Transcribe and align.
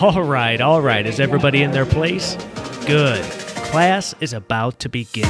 All 0.00 0.22
right, 0.22 0.60
all 0.60 0.80
right. 0.80 1.04
Is 1.04 1.18
everybody 1.18 1.62
in 1.62 1.72
their 1.72 1.86
place? 1.86 2.36
Good. 2.86 3.24
Class 3.72 4.14
is 4.20 4.32
about 4.32 4.78
to 4.80 4.88
begin. 4.88 5.28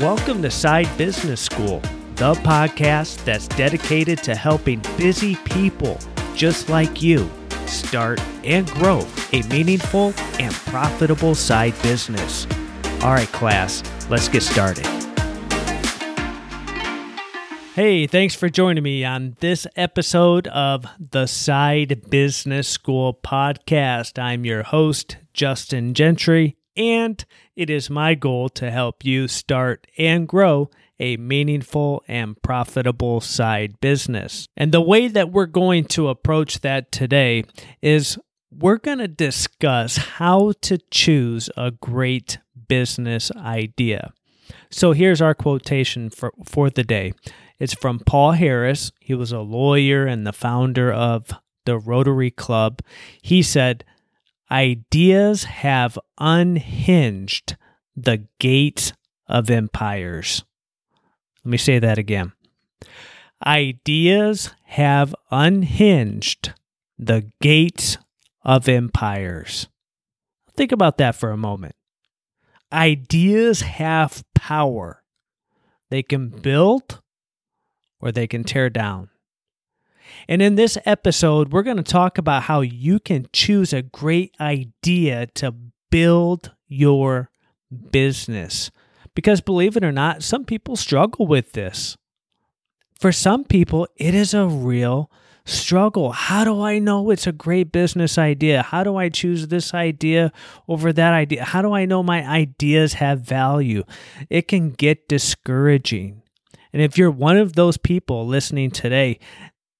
Welcome 0.00 0.40
to 0.42 0.50
Side 0.50 0.88
Business 0.96 1.40
School, 1.40 1.80
the 2.14 2.32
podcast 2.34 3.22
that's 3.24 3.48
dedicated 3.48 4.22
to 4.22 4.34
helping 4.34 4.80
busy 4.96 5.36
people 5.36 5.98
just 6.34 6.68
like 6.70 7.02
you 7.02 7.30
start 7.66 8.20
and 8.44 8.70
grow 8.70 9.06
a 9.32 9.42
meaningful 9.48 10.14
and 10.38 10.54
profitable 10.54 11.34
side 11.34 11.74
business. 11.82 12.46
All 13.02 13.12
right, 13.12 13.30
class, 13.32 13.82
let's 14.08 14.28
get 14.28 14.42
started. 14.42 14.95
Hey, 17.76 18.06
thanks 18.06 18.34
for 18.34 18.48
joining 18.48 18.84
me 18.84 19.04
on 19.04 19.36
this 19.40 19.66
episode 19.76 20.48
of 20.48 20.86
the 20.98 21.26
Side 21.26 22.08
Business 22.08 22.66
School 22.66 23.12
podcast. 23.12 24.18
I'm 24.18 24.46
your 24.46 24.62
host, 24.62 25.18
Justin 25.34 25.92
Gentry, 25.92 26.56
and 26.74 27.22
it 27.54 27.68
is 27.68 27.90
my 27.90 28.14
goal 28.14 28.48
to 28.48 28.70
help 28.70 29.04
you 29.04 29.28
start 29.28 29.86
and 29.98 30.26
grow 30.26 30.70
a 30.98 31.18
meaningful 31.18 32.02
and 32.08 32.40
profitable 32.40 33.20
side 33.20 33.78
business. 33.82 34.48
And 34.56 34.72
the 34.72 34.80
way 34.80 35.08
that 35.08 35.30
we're 35.30 35.44
going 35.44 35.84
to 35.88 36.08
approach 36.08 36.60
that 36.60 36.90
today 36.90 37.44
is 37.82 38.16
we're 38.50 38.78
going 38.78 39.00
to 39.00 39.06
discuss 39.06 39.98
how 39.98 40.54
to 40.62 40.78
choose 40.90 41.50
a 41.58 41.72
great 41.72 42.38
business 42.68 43.30
idea. 43.32 44.14
So 44.70 44.92
here's 44.92 45.20
our 45.20 45.34
quotation 45.34 46.08
for, 46.08 46.32
for 46.42 46.70
the 46.70 46.84
day. 46.84 47.12
It's 47.58 47.74
from 47.74 48.00
Paul 48.00 48.32
Harris. 48.32 48.92
He 49.00 49.14
was 49.14 49.32
a 49.32 49.40
lawyer 49.40 50.06
and 50.06 50.26
the 50.26 50.32
founder 50.32 50.92
of 50.92 51.30
the 51.64 51.78
Rotary 51.78 52.30
Club. 52.30 52.80
He 53.22 53.42
said, 53.42 53.84
Ideas 54.50 55.44
have 55.44 55.98
unhinged 56.18 57.56
the 57.96 58.26
gates 58.38 58.92
of 59.26 59.50
empires. 59.50 60.44
Let 61.44 61.50
me 61.50 61.58
say 61.58 61.78
that 61.78 61.98
again. 61.98 62.32
Ideas 63.44 64.52
have 64.64 65.14
unhinged 65.30 66.52
the 66.98 67.30
gates 67.40 67.98
of 68.44 68.68
empires. 68.68 69.68
Think 70.56 70.72
about 70.72 70.98
that 70.98 71.16
for 71.16 71.30
a 71.30 71.36
moment. 71.36 71.74
Ideas 72.72 73.60
have 73.62 74.24
power. 74.34 75.02
They 75.90 76.02
can 76.02 76.28
build 76.28 77.00
or 78.00 78.12
they 78.12 78.26
can 78.26 78.44
tear 78.44 78.70
down. 78.70 79.10
And 80.28 80.40
in 80.40 80.54
this 80.54 80.78
episode, 80.84 81.52
we're 81.52 81.62
going 81.62 81.76
to 81.76 81.82
talk 81.82 82.18
about 82.18 82.44
how 82.44 82.60
you 82.60 83.00
can 83.00 83.26
choose 83.32 83.72
a 83.72 83.82
great 83.82 84.34
idea 84.40 85.26
to 85.34 85.54
build 85.90 86.52
your 86.68 87.30
business. 87.90 88.70
Because 89.14 89.40
believe 89.40 89.76
it 89.76 89.84
or 89.84 89.92
not, 89.92 90.22
some 90.22 90.44
people 90.44 90.76
struggle 90.76 91.26
with 91.26 91.52
this. 91.52 91.96
For 93.00 93.12
some 93.12 93.44
people, 93.44 93.88
it 93.96 94.14
is 94.14 94.34
a 94.34 94.46
real 94.46 95.10
struggle. 95.44 96.12
How 96.12 96.44
do 96.44 96.60
I 96.62 96.78
know 96.78 97.10
it's 97.10 97.26
a 97.26 97.32
great 97.32 97.70
business 97.70 98.18
idea? 98.18 98.62
How 98.62 98.84
do 98.84 98.96
I 98.96 99.08
choose 99.08 99.48
this 99.48 99.72
idea 99.72 100.32
over 100.68 100.92
that 100.92 101.12
idea? 101.12 101.44
How 101.44 101.62
do 101.62 101.72
I 101.72 101.84
know 101.84 102.02
my 102.02 102.26
ideas 102.26 102.94
have 102.94 103.20
value? 103.20 103.84
It 104.28 104.48
can 104.48 104.70
get 104.70 105.08
discouraging. 105.08 106.22
And 106.72 106.82
if 106.82 106.98
you're 106.98 107.10
one 107.10 107.36
of 107.36 107.54
those 107.54 107.76
people 107.76 108.26
listening 108.26 108.70
today, 108.70 109.18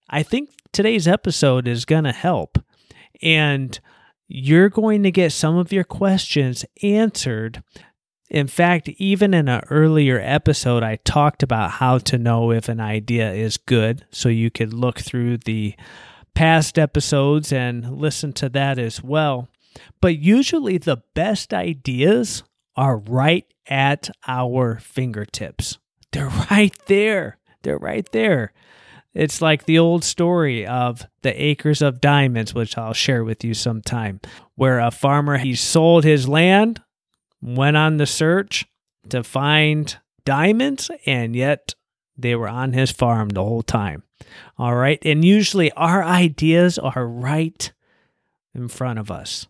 I 0.08 0.22
think 0.22 0.50
today's 0.72 1.08
episode 1.08 1.66
is 1.66 1.84
going 1.84 2.04
to 2.04 2.12
help. 2.12 2.58
And 3.22 3.78
you're 4.28 4.68
going 4.68 5.02
to 5.04 5.10
get 5.10 5.32
some 5.32 5.56
of 5.56 5.72
your 5.72 5.84
questions 5.84 6.64
answered. 6.82 7.62
In 8.28 8.48
fact, 8.48 8.88
even 8.88 9.34
in 9.34 9.48
an 9.48 9.62
earlier 9.70 10.20
episode, 10.20 10.82
I 10.82 10.96
talked 10.96 11.42
about 11.42 11.72
how 11.72 11.98
to 11.98 12.18
know 12.18 12.50
if 12.50 12.68
an 12.68 12.80
idea 12.80 13.32
is 13.32 13.56
good. 13.56 14.04
So 14.10 14.28
you 14.28 14.50
could 14.50 14.74
look 14.74 14.98
through 14.98 15.38
the 15.38 15.74
past 16.34 16.78
episodes 16.78 17.52
and 17.52 17.96
listen 17.96 18.32
to 18.34 18.48
that 18.50 18.78
as 18.78 19.02
well. 19.02 19.48
But 20.00 20.18
usually, 20.18 20.78
the 20.78 21.02
best 21.14 21.54
ideas 21.54 22.42
are 22.76 22.98
right 22.98 23.46
at 23.68 24.10
our 24.26 24.78
fingertips. 24.78 25.78
They're 26.16 26.28
right 26.50 26.74
there. 26.86 27.36
They're 27.62 27.78
right 27.78 28.10
there. 28.12 28.52
It's 29.12 29.42
like 29.42 29.64
the 29.64 29.78
old 29.78 30.02
story 30.02 30.66
of 30.66 31.06
the 31.22 31.42
acres 31.42 31.82
of 31.82 32.00
diamonds, 32.00 32.54
which 32.54 32.76
I'll 32.78 32.94
share 32.94 33.24
with 33.24 33.44
you 33.44 33.54
sometime, 33.54 34.20
where 34.54 34.78
a 34.78 34.90
farmer 34.90 35.38
he 35.38 35.54
sold 35.54 36.04
his 36.04 36.28
land, 36.28 36.82
went 37.42 37.76
on 37.76 37.98
the 37.98 38.06
search 38.06 38.66
to 39.10 39.22
find 39.22 39.96
diamonds, 40.24 40.90
and 41.06 41.36
yet 41.36 41.74
they 42.16 42.34
were 42.34 42.48
on 42.48 42.72
his 42.72 42.90
farm 42.90 43.30
the 43.30 43.44
whole 43.44 43.62
time. 43.62 44.02
All 44.58 44.74
right. 44.74 44.98
And 45.04 45.24
usually 45.24 45.70
our 45.72 46.02
ideas 46.02 46.78
are 46.78 47.06
right 47.06 47.72
in 48.54 48.68
front 48.68 48.98
of 48.98 49.10
us. 49.10 49.46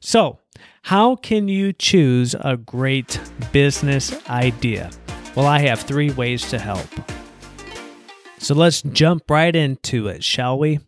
So, 0.00 0.38
how 0.82 1.16
can 1.16 1.48
you 1.48 1.72
choose 1.72 2.34
a 2.40 2.56
great 2.56 3.20
business 3.52 4.14
idea? 4.28 4.90
Well, 5.34 5.46
I 5.46 5.58
have 5.60 5.80
three 5.80 6.12
ways 6.12 6.48
to 6.50 6.60
help. 6.60 6.86
So 8.38 8.54
let's 8.54 8.82
jump 8.82 9.28
right 9.28 9.54
into 9.54 10.06
it, 10.06 10.22
shall 10.22 10.56
we? 10.56 10.78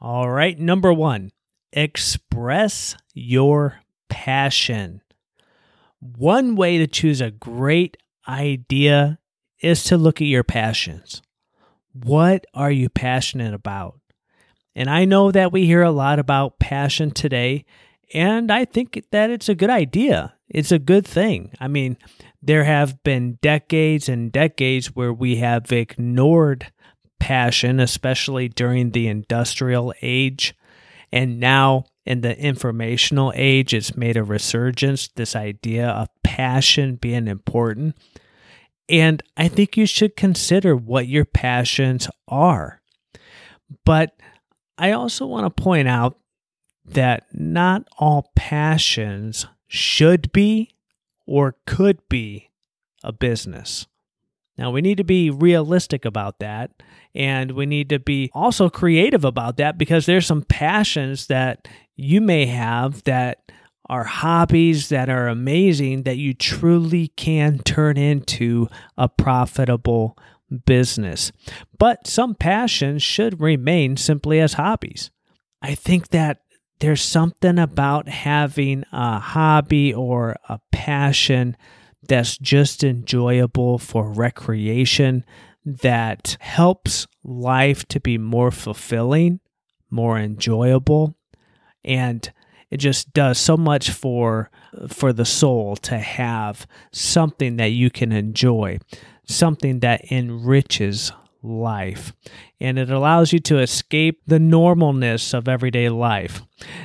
All 0.00 0.30
right, 0.30 0.56
number 0.56 0.92
one, 0.92 1.32
express 1.72 2.96
your 3.14 3.80
passion. 4.08 5.00
One 5.98 6.54
way 6.54 6.78
to 6.78 6.86
choose 6.86 7.20
a 7.20 7.32
great 7.32 7.96
idea 8.28 9.18
is 9.60 9.82
to 9.84 9.96
look 9.96 10.20
at 10.20 10.28
your 10.28 10.44
passions. 10.44 11.20
What 11.92 12.44
are 12.54 12.70
you 12.70 12.88
passionate 12.88 13.54
about? 13.54 13.98
And 14.76 14.88
I 14.88 15.04
know 15.04 15.32
that 15.32 15.50
we 15.50 15.66
hear 15.66 15.82
a 15.82 15.90
lot 15.90 16.20
about 16.20 16.60
passion 16.60 17.10
today, 17.10 17.64
and 18.14 18.52
I 18.52 18.66
think 18.66 19.02
that 19.10 19.30
it's 19.30 19.48
a 19.48 19.54
good 19.56 19.70
idea. 19.70 20.34
It's 20.48 20.70
a 20.70 20.78
good 20.78 21.06
thing. 21.06 21.50
I 21.58 21.66
mean, 21.66 21.96
there 22.46 22.64
have 22.64 23.02
been 23.02 23.38
decades 23.42 24.08
and 24.08 24.30
decades 24.30 24.94
where 24.94 25.12
we 25.12 25.36
have 25.36 25.72
ignored 25.72 26.72
passion, 27.18 27.80
especially 27.80 28.48
during 28.48 28.90
the 28.92 29.08
industrial 29.08 29.92
age. 30.00 30.54
And 31.10 31.40
now 31.40 31.86
in 32.04 32.20
the 32.20 32.38
informational 32.38 33.32
age, 33.34 33.74
it's 33.74 33.96
made 33.96 34.16
a 34.16 34.22
resurgence, 34.22 35.08
this 35.08 35.34
idea 35.34 35.88
of 35.88 36.08
passion 36.22 36.96
being 36.96 37.26
important. 37.26 37.96
And 38.88 39.22
I 39.36 39.48
think 39.48 39.76
you 39.76 39.86
should 39.86 40.14
consider 40.14 40.76
what 40.76 41.08
your 41.08 41.24
passions 41.24 42.08
are. 42.28 42.80
But 43.84 44.16
I 44.78 44.92
also 44.92 45.26
want 45.26 45.44
to 45.46 45.62
point 45.62 45.88
out 45.88 46.20
that 46.84 47.24
not 47.32 47.88
all 47.98 48.30
passions 48.36 49.46
should 49.66 50.30
be 50.30 50.75
or 51.26 51.56
could 51.66 51.98
be 52.08 52.50
a 53.04 53.12
business. 53.12 53.86
Now, 54.58 54.70
we 54.70 54.80
need 54.80 54.96
to 54.96 55.04
be 55.04 55.30
realistic 55.30 56.04
about 56.04 56.38
that. 56.38 56.82
And 57.14 57.52
we 57.52 57.66
need 57.66 57.88
to 57.90 57.98
be 57.98 58.30
also 58.34 58.68
creative 58.68 59.24
about 59.24 59.56
that 59.56 59.78
because 59.78 60.06
there's 60.06 60.26
some 60.26 60.42
passions 60.42 61.26
that 61.28 61.66
you 61.94 62.20
may 62.20 62.46
have 62.46 63.02
that 63.04 63.50
are 63.88 64.04
hobbies 64.04 64.88
that 64.88 65.08
are 65.08 65.28
amazing 65.28 66.02
that 66.02 66.16
you 66.16 66.34
truly 66.34 67.08
can 67.08 67.58
turn 67.60 67.96
into 67.96 68.68
a 68.98 69.08
profitable 69.08 70.18
business. 70.66 71.32
But 71.78 72.06
some 72.06 72.34
passions 72.34 73.02
should 73.02 73.40
remain 73.40 73.96
simply 73.96 74.40
as 74.40 74.54
hobbies. 74.54 75.10
I 75.62 75.74
think 75.74 76.08
that 76.08 76.42
there's 76.80 77.02
something 77.02 77.58
about 77.58 78.08
having 78.08 78.84
a 78.92 79.18
hobby 79.18 79.94
or 79.94 80.36
a 80.48 80.60
passion 80.70 81.56
that's 82.06 82.38
just 82.38 82.84
enjoyable 82.84 83.78
for 83.78 84.12
recreation 84.12 85.24
that 85.64 86.36
helps 86.40 87.06
life 87.24 87.86
to 87.88 87.98
be 87.98 88.18
more 88.18 88.50
fulfilling, 88.50 89.40
more 89.90 90.18
enjoyable, 90.18 91.16
and 91.84 92.32
it 92.70 92.78
just 92.78 93.12
does 93.12 93.38
so 93.38 93.56
much 93.56 93.90
for 93.90 94.50
for 94.88 95.12
the 95.12 95.24
soul 95.24 95.76
to 95.76 95.98
have 95.98 96.66
something 96.92 97.56
that 97.56 97.68
you 97.70 97.90
can 97.90 98.12
enjoy, 98.12 98.78
something 99.24 99.80
that 99.80 100.12
enriches 100.12 101.12
life. 101.46 102.12
And 102.60 102.78
it 102.78 102.90
allows 102.90 103.32
you 103.32 103.38
to 103.40 103.58
escape 103.58 104.22
the 104.26 104.38
normalness 104.38 105.32
of 105.32 105.48
everyday 105.48 105.88
life. 105.88 106.42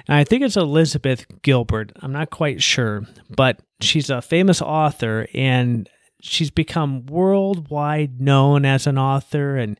And 0.07 0.17
I 0.17 0.23
think 0.23 0.43
it's 0.43 0.57
Elizabeth 0.57 1.25
Gilbert. 1.41 1.91
I'm 2.01 2.11
not 2.11 2.29
quite 2.29 2.61
sure, 2.61 3.05
but 3.29 3.61
she's 3.81 4.09
a 4.09 4.21
famous 4.21 4.61
author 4.61 5.27
and 5.33 5.89
she's 6.21 6.51
become 6.51 7.05
worldwide 7.07 8.21
known 8.21 8.65
as 8.65 8.85
an 8.85 8.97
author 8.97 9.57
and 9.57 9.79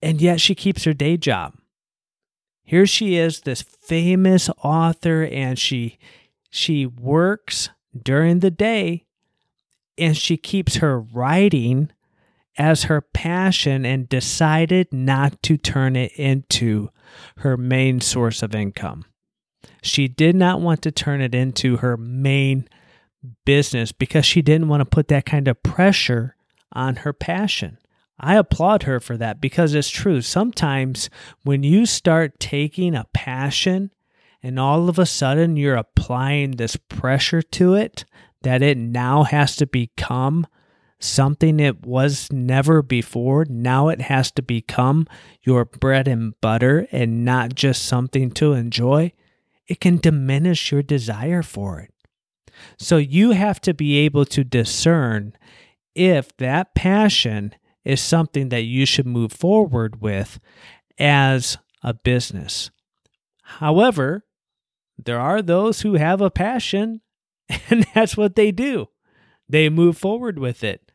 and 0.00 0.20
yet 0.20 0.40
she 0.40 0.54
keeps 0.54 0.84
her 0.84 0.92
day 0.92 1.16
job. 1.16 1.54
Here 2.64 2.86
she 2.86 3.16
is, 3.16 3.40
this 3.40 3.62
famous 3.62 4.50
author, 4.62 5.24
and 5.24 5.58
she 5.58 5.98
she 6.50 6.86
works 6.86 7.70
during 8.02 8.40
the 8.40 8.50
day 8.50 9.06
and 9.98 10.16
she 10.16 10.36
keeps 10.36 10.76
her 10.76 11.00
writing 11.00 11.90
as 12.58 12.84
her 12.84 13.00
passion 13.00 13.86
and 13.86 14.08
decided 14.08 14.92
not 14.92 15.42
to 15.42 15.56
turn 15.56 15.96
it 15.96 16.12
into 16.12 16.90
her 17.38 17.56
main 17.56 18.00
source 18.00 18.42
of 18.42 18.54
income. 18.54 19.04
She 19.82 20.08
did 20.08 20.36
not 20.36 20.60
want 20.60 20.82
to 20.82 20.92
turn 20.92 21.20
it 21.20 21.34
into 21.34 21.78
her 21.78 21.96
main 21.96 22.68
business 23.44 23.92
because 23.92 24.26
she 24.26 24.42
didn't 24.42 24.68
want 24.68 24.80
to 24.80 24.84
put 24.84 25.08
that 25.08 25.26
kind 25.26 25.48
of 25.48 25.62
pressure 25.62 26.36
on 26.72 26.96
her 26.96 27.12
passion. 27.12 27.78
I 28.18 28.36
applaud 28.36 28.84
her 28.84 29.00
for 29.00 29.16
that 29.16 29.40
because 29.40 29.74
it's 29.74 29.90
true. 29.90 30.20
Sometimes 30.20 31.10
when 31.42 31.62
you 31.62 31.86
start 31.86 32.38
taking 32.38 32.94
a 32.94 33.06
passion 33.12 33.90
and 34.42 34.58
all 34.60 34.88
of 34.88 34.98
a 34.98 35.06
sudden 35.06 35.56
you're 35.56 35.74
applying 35.74 36.52
this 36.52 36.76
pressure 36.76 37.42
to 37.42 37.74
it 37.74 38.04
that 38.42 38.62
it 38.62 38.76
now 38.76 39.24
has 39.24 39.56
to 39.56 39.66
become 39.66 40.46
something 41.02 41.60
it 41.60 41.84
was 41.84 42.30
never 42.32 42.82
before. 42.82 43.44
Now 43.48 43.88
it 43.88 44.02
has 44.02 44.30
to 44.32 44.42
become 44.42 45.06
your 45.42 45.64
bread 45.64 46.08
and 46.08 46.38
butter 46.40 46.86
and 46.92 47.24
not 47.24 47.54
just 47.54 47.84
something 47.84 48.30
to 48.32 48.52
enjoy. 48.52 49.12
It 49.66 49.80
can 49.80 49.98
diminish 49.98 50.72
your 50.72 50.82
desire 50.82 51.42
for 51.42 51.80
it. 51.80 51.92
So 52.78 52.96
you 52.96 53.30
have 53.30 53.60
to 53.62 53.74
be 53.74 53.98
able 53.98 54.24
to 54.26 54.44
discern 54.44 55.34
if 55.94 56.36
that 56.36 56.74
passion 56.74 57.54
is 57.84 58.00
something 58.00 58.48
that 58.50 58.62
you 58.62 58.86
should 58.86 59.06
move 59.06 59.32
forward 59.32 60.00
with 60.00 60.38
as 60.98 61.58
a 61.82 61.94
business. 61.94 62.70
However, 63.42 64.24
there 64.96 65.20
are 65.20 65.42
those 65.42 65.80
who 65.80 65.94
have 65.94 66.20
a 66.20 66.30
passion 66.30 67.00
and 67.70 67.86
that's 67.94 68.16
what 68.16 68.36
they 68.36 68.52
do. 68.52 68.88
They 69.48 69.68
move 69.68 69.98
forward 69.98 70.38
with 70.38 70.64
it. 70.64 70.91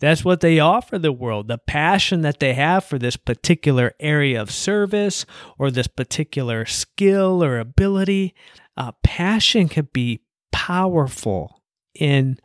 That's 0.00 0.24
what 0.24 0.40
they 0.40 0.58
offer 0.58 0.98
the 0.98 1.12
world 1.12 1.48
the 1.48 1.58
passion 1.58 2.22
that 2.22 2.40
they 2.40 2.54
have 2.54 2.84
for 2.84 2.98
this 2.98 3.16
particular 3.16 3.92
area 4.00 4.40
of 4.40 4.50
service 4.50 5.26
or 5.58 5.70
this 5.70 5.86
particular 5.86 6.64
skill 6.64 7.42
or 7.42 7.58
ability. 7.58 8.34
Uh, 8.76 8.92
passion 9.02 9.68
can 9.68 9.88
be 9.92 10.20
powerful 10.52 11.62
in 11.94 12.38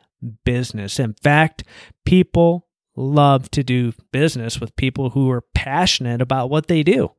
business. 0.44 1.00
In 1.00 1.14
fact, 1.14 1.64
people 2.06 2.68
love 2.96 3.50
to 3.52 3.64
do 3.64 3.94
business 4.12 4.60
with 4.60 4.76
people 4.76 5.12
who 5.12 5.30
are 5.32 5.42
passionate 5.54 6.22
about 6.22 6.50
what 6.50 6.68
they 6.68 6.84
do. 6.84 7.12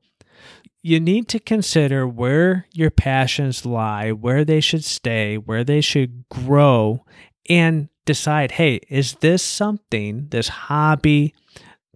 You 0.83 1.01
need 1.01 1.29
to 1.29 1.39
consider 1.39 2.07
where 2.07 2.67
your 2.73 2.91
passions 2.91 3.67
lie, 3.67 4.13
where 4.13 4.45
they 4.45 4.61
should 4.61 4.85
stay, 4.85 5.37
where 5.37 5.65
they 5.65 5.81
should 5.81 6.25
grow, 6.31 7.05
and 7.49 7.90
decide 8.05 8.53
hey, 8.53 8.81
is 8.89 9.15
this 9.15 9.43
something, 9.43 10.29
this 10.31 10.49
hobby 10.49 11.35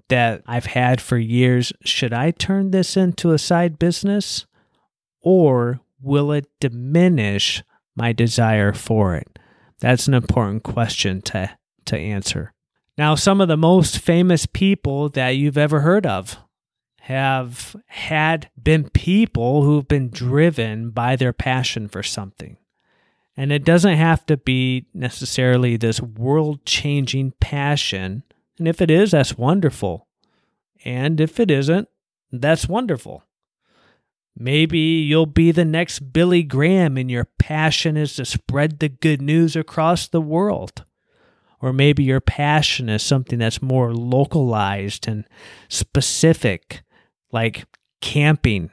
that 0.09 0.43
I've 0.47 0.67
had 0.67 1.01
for 1.01 1.19
years, 1.19 1.73
should 1.85 2.13
I 2.13 2.31
turn 2.31 2.71
this 2.71 2.97
into 2.97 3.33
a 3.33 3.39
side 3.39 3.79
business 3.79 4.47
or 5.21 5.81
will 6.01 6.33
it 6.33 6.47
diminish 6.61 7.63
my 7.97 8.13
desire 8.13 8.73
for 8.73 9.15
it? 9.15 9.39
That's 9.81 10.07
an 10.07 10.15
important 10.15 10.63
question 10.63 11.23
to, 11.23 11.57
to 11.87 11.99
answer. 11.99 12.53
Now, 12.97 13.15
some 13.15 13.41
of 13.41 13.49
the 13.49 13.57
most 13.57 13.99
famous 13.99 14.47
people 14.47 15.09
that 15.11 15.31
you've 15.31 15.59
ever 15.59 15.81
heard 15.81 16.07
of 16.07 16.39
have 17.01 17.77
had 17.87 18.49
been 18.63 18.89
people 18.91 19.63
who've 19.63 19.89
been 19.89 20.11
driven 20.11 20.91
by 20.91 21.17
their 21.17 21.33
passion 21.33 21.89
for 21.89 22.03
something. 22.03 22.57
And 23.37 23.53
it 23.53 23.65
doesn't 23.65 23.97
have 23.97 24.25
to 24.27 24.37
be 24.37 24.87
necessarily 24.95 25.77
this 25.77 26.01
world 26.01 26.65
changing 26.65 27.33
passion. 27.41 28.23
And 28.59 28.69
if 28.69 28.81
it 28.81 28.91
is, 28.91 29.11
that's 29.11 29.37
wonderful. 29.37 30.07
And 30.85 31.21
if 31.21 31.41
it 31.41 31.51
isn't, 31.51 31.89
that's 32.31 32.69
wonderful. 32.69 33.25
Maybe 34.37 34.79
you'll 34.79 35.27
be 35.27 35.53
the 35.53 35.65
next 35.65 36.13
Billy 36.13 36.43
Graham 36.43 36.97
and 36.97 37.11
your 37.11 37.27
passion 37.39 37.97
is 37.97 38.17
to 38.17 38.25
spread 38.25 38.79
the 38.79 38.89
good 38.89 39.23
news 39.23 39.55
across 39.55 40.09
the 40.09 40.21
world. 40.21 40.85
Or 41.61 41.73
maybe 41.73 42.03
your 42.03 42.21
passion 42.21 42.89
is 42.89 43.03
something 43.03 43.39
that's 43.39 43.63
more 43.63 43.95
localized 43.95 45.09
and 45.09 45.25
specific, 45.69 46.83
like 47.33 47.65
camping. 48.01 48.71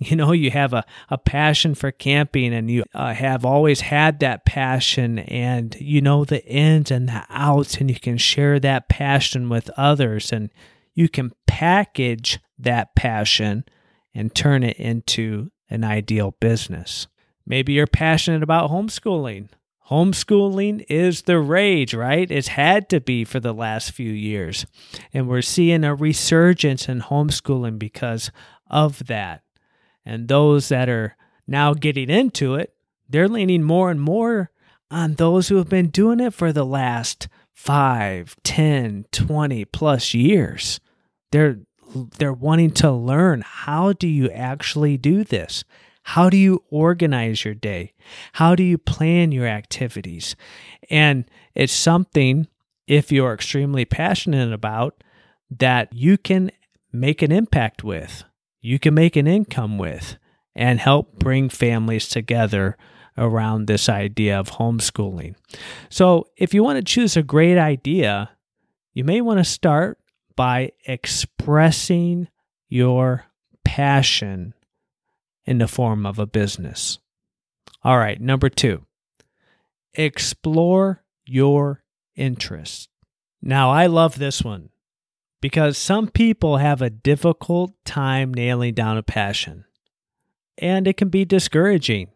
You 0.08 0.16
know, 0.16 0.32
you 0.32 0.50
have 0.50 0.72
a, 0.72 0.82
a 1.10 1.18
passion 1.18 1.74
for 1.74 1.90
camping 1.92 2.54
and 2.54 2.70
you 2.70 2.84
uh, 2.94 3.12
have 3.12 3.44
always 3.44 3.82
had 3.82 4.20
that 4.20 4.46
passion 4.46 5.18
and 5.18 5.76
you 5.78 6.00
know 6.00 6.24
the 6.24 6.42
ins 6.46 6.90
and 6.90 7.06
the 7.06 7.22
outs, 7.28 7.76
and 7.76 7.90
you 7.90 8.00
can 8.00 8.16
share 8.16 8.58
that 8.60 8.88
passion 8.88 9.50
with 9.50 9.68
others 9.76 10.32
and 10.32 10.48
you 10.94 11.10
can 11.10 11.32
package 11.46 12.40
that 12.58 12.94
passion 12.94 13.64
and 14.14 14.34
turn 14.34 14.62
it 14.62 14.78
into 14.78 15.50
an 15.68 15.84
ideal 15.84 16.34
business. 16.40 17.06
Maybe 17.46 17.74
you're 17.74 17.86
passionate 17.86 18.42
about 18.42 18.70
homeschooling. 18.70 19.50
Homeschooling 19.90 20.86
is 20.88 21.22
the 21.22 21.40
rage, 21.40 21.94
right? 21.94 22.30
It's 22.30 22.48
had 22.48 22.88
to 22.90 23.00
be 23.00 23.24
for 23.24 23.40
the 23.40 23.52
last 23.52 23.90
few 23.90 24.12
years. 24.12 24.64
And 25.12 25.28
we're 25.28 25.42
seeing 25.42 25.84
a 25.84 25.94
resurgence 25.94 26.88
in 26.88 27.00
homeschooling 27.00 27.78
because 27.78 28.30
of 28.68 29.06
that. 29.06 29.42
And 30.04 30.28
those 30.28 30.68
that 30.68 30.88
are 30.88 31.16
now 31.46 31.74
getting 31.74 32.10
into 32.10 32.54
it, 32.54 32.74
they're 33.08 33.28
leaning 33.28 33.62
more 33.62 33.90
and 33.90 34.00
more 34.00 34.50
on 34.90 35.14
those 35.14 35.48
who 35.48 35.56
have 35.56 35.68
been 35.68 35.88
doing 35.88 36.20
it 36.20 36.34
for 36.34 36.52
the 36.52 36.64
last 36.64 37.28
5, 37.54 38.36
10, 38.42 39.06
20 39.12 39.64
plus 39.66 40.14
years. 40.14 40.80
They're 41.32 41.58
they're 42.18 42.32
wanting 42.32 42.70
to 42.70 42.92
learn 42.92 43.42
how 43.44 43.92
do 43.92 44.06
you 44.06 44.30
actually 44.30 44.96
do 44.96 45.24
this? 45.24 45.64
How 46.04 46.30
do 46.30 46.36
you 46.36 46.64
organize 46.70 47.44
your 47.44 47.54
day? 47.54 47.94
How 48.34 48.54
do 48.54 48.62
you 48.62 48.78
plan 48.78 49.32
your 49.32 49.46
activities? 49.46 50.36
And 50.88 51.24
it's 51.54 51.72
something, 51.72 52.48
if 52.86 53.12
you're 53.12 53.34
extremely 53.34 53.84
passionate 53.84 54.52
about, 54.52 55.02
that 55.50 55.92
you 55.92 56.16
can 56.16 56.50
make 56.92 57.22
an 57.22 57.32
impact 57.32 57.84
with, 57.84 58.24
you 58.60 58.78
can 58.78 58.94
make 58.94 59.16
an 59.16 59.26
income 59.26 59.78
with, 59.78 60.16
and 60.54 60.80
help 60.80 61.18
bring 61.18 61.48
families 61.48 62.08
together 62.08 62.76
around 63.16 63.66
this 63.66 63.88
idea 63.88 64.38
of 64.38 64.50
homeschooling. 64.52 65.34
So, 65.88 66.28
if 66.36 66.54
you 66.54 66.62
want 66.62 66.76
to 66.76 66.82
choose 66.82 67.16
a 67.16 67.22
great 67.22 67.58
idea, 67.58 68.30
you 68.92 69.04
may 69.04 69.20
want 69.20 69.38
to 69.38 69.44
start 69.44 69.98
by 70.36 70.72
expressing 70.86 72.28
your 72.68 73.26
passion 73.64 74.54
in 75.44 75.58
the 75.58 75.68
form 75.68 76.06
of 76.06 76.18
a 76.18 76.26
business. 76.26 76.98
All 77.82 77.98
right, 77.98 78.20
number 78.20 78.48
two, 78.48 78.86
explore 79.94 81.02
your 81.24 81.82
interests. 82.16 82.88
Now, 83.42 83.70
I 83.70 83.86
love 83.86 84.18
this 84.18 84.42
one 84.42 84.69
because 85.40 85.78
some 85.78 86.08
people 86.08 86.58
have 86.58 86.82
a 86.82 86.90
difficult 86.90 87.72
time 87.84 88.32
nailing 88.32 88.74
down 88.74 88.96
a 88.96 89.02
passion, 89.02 89.64
and 90.58 90.86
it 90.86 90.96
can 90.96 91.08
be 91.08 91.24
discouraging 91.24 92.08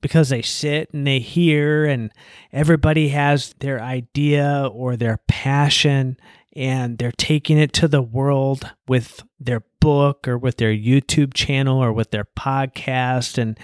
because 0.00 0.30
they 0.30 0.42
sit 0.42 0.92
and 0.92 1.06
they 1.06 1.20
hear, 1.20 1.84
and 1.84 2.12
everybody 2.52 3.08
has 3.08 3.54
their 3.60 3.80
idea 3.80 4.68
or 4.72 4.96
their 4.96 5.18
passion, 5.28 6.16
and 6.54 6.98
they're 6.98 7.12
taking 7.12 7.58
it 7.58 7.72
to 7.72 7.88
the 7.88 8.02
world 8.02 8.70
with 8.86 9.22
their 9.40 9.62
book 9.80 10.28
or 10.28 10.38
with 10.38 10.58
their 10.58 10.72
YouTube 10.72 11.34
channel 11.34 11.82
or 11.82 11.92
with 11.92 12.10
their 12.10 12.24
podcast. 12.24 13.38
And 13.38 13.58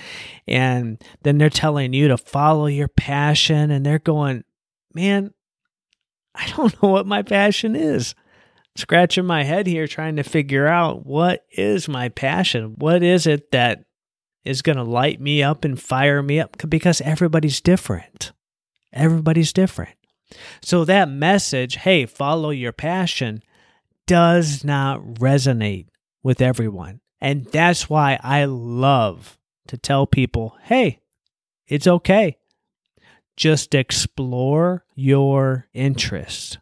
and 0.47 1.03
then 1.23 1.39
they're 1.39 1.51
telling 1.51 1.93
you 1.93 2.09
to 2.09 2.19
follow 2.19 2.67
your 2.67 2.89
passion 2.89 3.71
and 3.71 3.87
they're 3.87 3.99
going 3.99 4.45
man 4.95 5.33
I 6.35 6.49
don't 6.57 6.75
know 6.83 6.89
what 6.89 7.07
my 7.07 7.23
passion 7.23 7.77
is 7.77 8.15
scratching 8.79 9.27
my 9.27 9.43
head 9.45 9.67
here 9.67 9.87
trying 9.87 10.17
to 10.17 10.23
figure 10.23 10.67
out 10.67 11.05
what 11.05 11.45
is 11.51 11.89
my 11.89 12.09
passion 12.09 12.75
what 12.77 13.03
is 13.03 13.27
it 13.27 13.51
that 13.51 13.85
is 14.45 14.63
going 14.63 14.77
to 14.77 14.85
light 14.85 15.21
me 15.21 15.43
up 15.43 15.65
and 15.65 15.81
fire 15.81 16.23
me 16.23 16.41
up 16.41 16.57
because 16.69 17.01
everybody's 17.03 17.61
different 17.61 18.33
everybody's 18.93 19.53
different 19.53 19.99
so 20.61 20.85
that 20.85 21.09
message, 21.09 21.77
hey, 21.77 22.07
follow 22.07 22.51
your 22.51 22.73
passion, 22.73 23.43
does 24.07 24.65
not 24.65 25.01
resonate 25.01 25.87
with 26.23 26.41
everyone. 26.41 27.01
And 27.21 27.47
that's 27.47 27.89
why 27.89 28.19
I 28.23 28.45
love 28.45 29.39
to 29.69 29.77
tell 29.77 30.07
people, 30.07 30.57
hey, 30.63 31.01
it's 31.67 31.87
okay. 31.87 32.37
Just 33.37 33.75
explore 33.75 34.85
your 34.95 35.69
interests. 35.73 36.59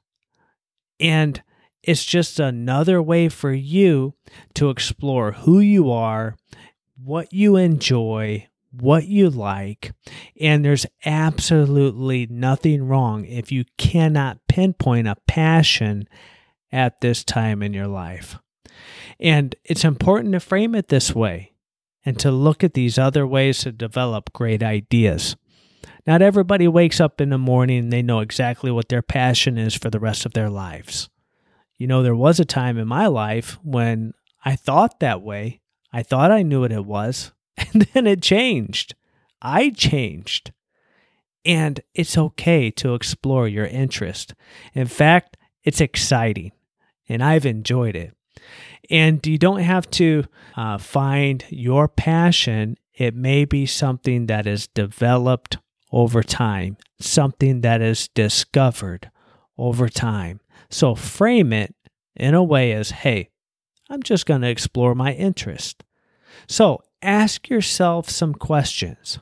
And 0.99 1.43
it's 1.87 2.05
just 2.05 2.41
another 2.41 3.01
way 3.01 3.29
for 3.29 3.53
you 3.53 4.15
to 4.55 4.71
explore 4.71 5.33
who 5.33 5.61
you 5.61 5.91
are, 5.91 6.37
what 7.03 7.33
you 7.33 7.57
enjoy, 7.57 8.49
what 8.73 9.07
you 9.07 9.31
like, 9.31 9.93
and 10.41 10.65
there's 10.65 10.85
absolutely 11.05 12.27
nothing 12.27 12.87
wrong 12.87 13.25
if 13.25 13.53
you 13.53 13.65
cannot 13.79 14.41
pinpoint 14.49 15.07
a 15.07 15.17
passion 15.29 16.09
at 16.73 17.01
this 17.01 17.23
time 17.23 17.63
in 17.63 17.73
your 17.73 17.87
life. 17.87 18.39
And 19.21 19.55
it's 19.65 19.85
important 19.85 20.33
to 20.33 20.41
frame 20.41 20.75
it 20.75 20.89
this 20.89 21.15
way 21.15 21.53
and 22.05 22.19
to 22.19 22.33
look 22.33 22.65
at 22.65 22.75
these 22.75 22.99
other 22.99 23.27
ways 23.27 23.61
to 23.61 23.73
develop 23.73 24.33
great 24.33 24.63
ideas. 24.63 25.37
Not 26.05 26.21
everybody 26.21 26.67
wakes 26.67 27.01
up 27.01 27.21
in 27.21 27.31
the 27.31 27.39
morning 27.39 27.79
and 27.79 27.93
they 27.93 28.03
know 28.03 28.21
exactly 28.21 28.73
what 28.73 28.89
their 28.89 29.03
passion 29.03 29.57
is 29.57 29.75
for 29.75 29.89
the 29.89 30.01
rest 30.01 30.27
of 30.27 30.33
their 30.33 30.51
lives. 30.51 31.09
You 31.79 31.87
know, 31.87 32.03
there 32.03 32.17
was 32.17 32.41
a 32.41 32.45
time 32.45 32.79
in 32.79 32.89
my 32.89 33.07
life 33.07 33.59
when 33.63 34.15
I 34.45 34.57
thought 34.57 35.01
that 35.01 35.23
way. 35.23 35.61
I 35.93 36.03
thought 36.03 36.31
I 36.31 36.43
knew 36.43 36.61
what 36.61 36.73
it 36.73 36.85
was, 36.85 37.33
and 37.57 37.83
then 37.93 38.07
it 38.07 38.23
changed. 38.23 38.95
I 39.43 39.71
changed. 39.71 40.53
And 41.45 41.81
it's 41.95 42.19
okay 42.19 42.71
to 42.73 42.95
explore 42.95 43.47
your 43.47 43.67
interest. 43.67 44.35
In 44.75 44.87
fact, 44.87 45.37
it's 45.63 45.81
exciting, 45.81 46.53
and 47.09 47.23
I've 47.23 47.47
enjoyed 47.47 47.95
it. 47.95 48.15
And 48.91 49.25
you 49.27 49.39
don't 49.39 49.61
have 49.61 49.89
to 49.93 50.25
uh, 50.57 50.79
find 50.79 51.45
your 51.49 51.89
passion. 51.89 52.77
It 52.95 53.15
may 53.15 53.45
be 53.45 53.67
something 53.67 54.27
that 54.27 54.47
is 54.47 54.69
developed 54.69 55.59
over 55.93 56.23
time, 56.23 56.77
something 57.01 57.61
that 57.61 57.81
is 57.81 58.09
discovered 58.09 59.11
over 59.59 59.89
time. 59.89 60.41
So 60.71 60.95
frame 60.95 61.53
it 61.53 61.75
in 62.15 62.35
a 62.35 62.43
way 62.43 62.73
as 62.73 62.91
hey, 62.91 63.31
I'm 63.89 64.03
just 64.03 64.27
going 64.27 64.41
to 64.41 64.49
explore 64.49 64.95
my 64.95 65.13
interest. 65.13 65.85
So 66.49 66.83
ask 67.03 67.49
yourself 67.49 68.09
some 68.09 68.35
questions. 68.35 69.19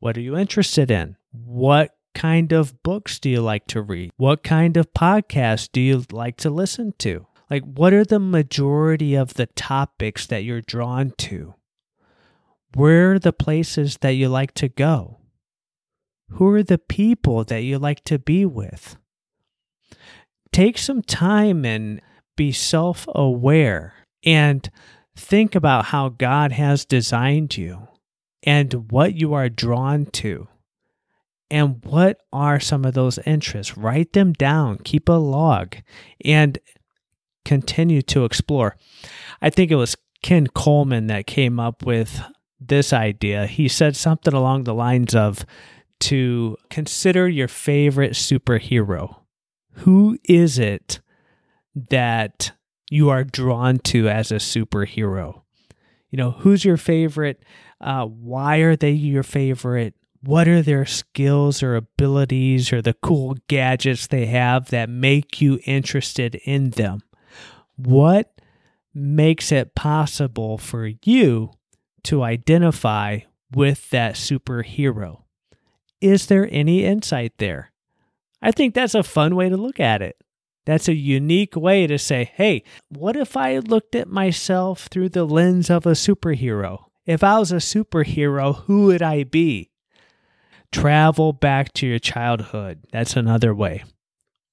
What 0.00 0.16
are 0.16 0.22
you 0.22 0.36
interested 0.36 0.90
in? 0.90 1.16
What 1.30 1.94
kind 2.14 2.52
of 2.52 2.82
books 2.82 3.18
do 3.18 3.30
you 3.30 3.40
like 3.40 3.66
to 3.68 3.80
read? 3.80 4.10
What 4.16 4.42
kind 4.42 4.76
of 4.76 4.92
podcasts 4.92 5.68
do 5.70 5.80
you 5.80 6.04
like 6.10 6.36
to 6.38 6.50
listen 6.50 6.94
to? 6.98 7.26
Like, 7.50 7.62
what 7.64 7.92
are 7.92 8.04
the 8.04 8.18
majority 8.18 9.14
of 9.14 9.34
the 9.34 9.46
topics 9.46 10.26
that 10.26 10.44
you're 10.44 10.62
drawn 10.62 11.12
to? 11.18 11.54
Where 12.74 13.12
are 13.12 13.18
the 13.18 13.32
places 13.32 13.98
that 14.00 14.14
you 14.14 14.28
like 14.28 14.54
to 14.54 14.68
go? 14.68 15.18
Who 16.30 16.48
are 16.48 16.62
the 16.62 16.78
people 16.78 17.44
that 17.44 17.62
you 17.62 17.78
like 17.78 18.04
to 18.04 18.18
be 18.18 18.46
with? 18.46 18.96
Take 20.52 20.78
some 20.78 21.02
time 21.02 21.64
and 21.64 22.00
be 22.36 22.52
self 22.52 23.06
aware 23.14 23.94
and 24.24 24.68
think 25.16 25.54
about 25.54 25.86
how 25.86 26.10
God 26.10 26.52
has 26.52 26.84
designed 26.84 27.56
you 27.56 27.88
and 28.42 28.90
what 28.90 29.14
you 29.14 29.34
are 29.34 29.48
drawn 29.48 30.06
to. 30.06 30.48
And 31.50 31.84
what 31.84 32.18
are 32.32 32.58
some 32.60 32.84
of 32.84 32.94
those 32.94 33.18
interests? 33.18 33.76
Write 33.76 34.14
them 34.14 34.32
down, 34.32 34.78
keep 34.78 35.08
a 35.08 35.12
log, 35.12 35.76
and 36.24 36.58
continue 37.44 38.00
to 38.02 38.24
explore. 38.24 38.76
I 39.42 39.50
think 39.50 39.70
it 39.70 39.76
was 39.76 39.96
Ken 40.22 40.46
Coleman 40.46 41.08
that 41.08 41.26
came 41.26 41.60
up 41.60 41.84
with 41.84 42.22
this 42.58 42.92
idea. 42.92 43.46
He 43.46 43.68
said 43.68 43.96
something 43.96 44.32
along 44.32 44.64
the 44.64 44.74
lines 44.74 45.14
of 45.14 45.44
to 46.00 46.56
consider 46.70 47.28
your 47.28 47.48
favorite 47.48 48.12
superhero. 48.12 49.21
Who 49.72 50.18
is 50.24 50.58
it 50.58 51.00
that 51.74 52.52
you 52.90 53.08
are 53.08 53.24
drawn 53.24 53.78
to 53.78 54.08
as 54.08 54.30
a 54.30 54.36
superhero? 54.36 55.42
You 56.10 56.18
know, 56.18 56.32
who's 56.32 56.64
your 56.64 56.76
favorite? 56.76 57.42
Uh, 57.80 58.04
why 58.04 58.58
are 58.58 58.76
they 58.76 58.90
your 58.90 59.22
favorite? 59.22 59.94
What 60.22 60.46
are 60.46 60.62
their 60.62 60.86
skills 60.86 61.62
or 61.62 61.74
abilities 61.74 62.72
or 62.72 62.80
the 62.80 62.94
cool 62.94 63.36
gadgets 63.48 64.06
they 64.06 64.26
have 64.26 64.68
that 64.70 64.88
make 64.88 65.40
you 65.40 65.58
interested 65.64 66.36
in 66.44 66.70
them? 66.70 67.00
What 67.76 68.32
makes 68.94 69.50
it 69.50 69.74
possible 69.74 70.58
for 70.58 70.92
you 71.02 71.50
to 72.04 72.22
identify 72.22 73.20
with 73.52 73.90
that 73.90 74.14
superhero? 74.14 75.22
Is 76.00 76.26
there 76.26 76.48
any 76.52 76.84
insight 76.84 77.32
there? 77.38 77.71
I 78.42 78.50
think 78.50 78.74
that's 78.74 78.94
a 78.94 79.02
fun 79.02 79.36
way 79.36 79.48
to 79.48 79.56
look 79.56 79.78
at 79.78 80.02
it. 80.02 80.16
That's 80.64 80.88
a 80.88 80.94
unique 80.94 81.56
way 81.56 81.86
to 81.86 81.98
say, 81.98 82.30
hey, 82.34 82.62
what 82.88 83.16
if 83.16 83.36
I 83.36 83.58
looked 83.58 83.94
at 83.94 84.08
myself 84.08 84.88
through 84.90 85.10
the 85.10 85.24
lens 85.24 85.70
of 85.70 85.86
a 85.86 85.92
superhero? 85.92 86.84
If 87.04 87.24
I 87.24 87.38
was 87.38 87.50
a 87.50 87.56
superhero, 87.56 88.64
who 88.64 88.86
would 88.86 89.02
I 89.02 89.24
be? 89.24 89.70
Travel 90.70 91.32
back 91.32 91.72
to 91.74 91.86
your 91.86 91.98
childhood. 91.98 92.84
That's 92.92 93.16
another 93.16 93.54
way. 93.54 93.84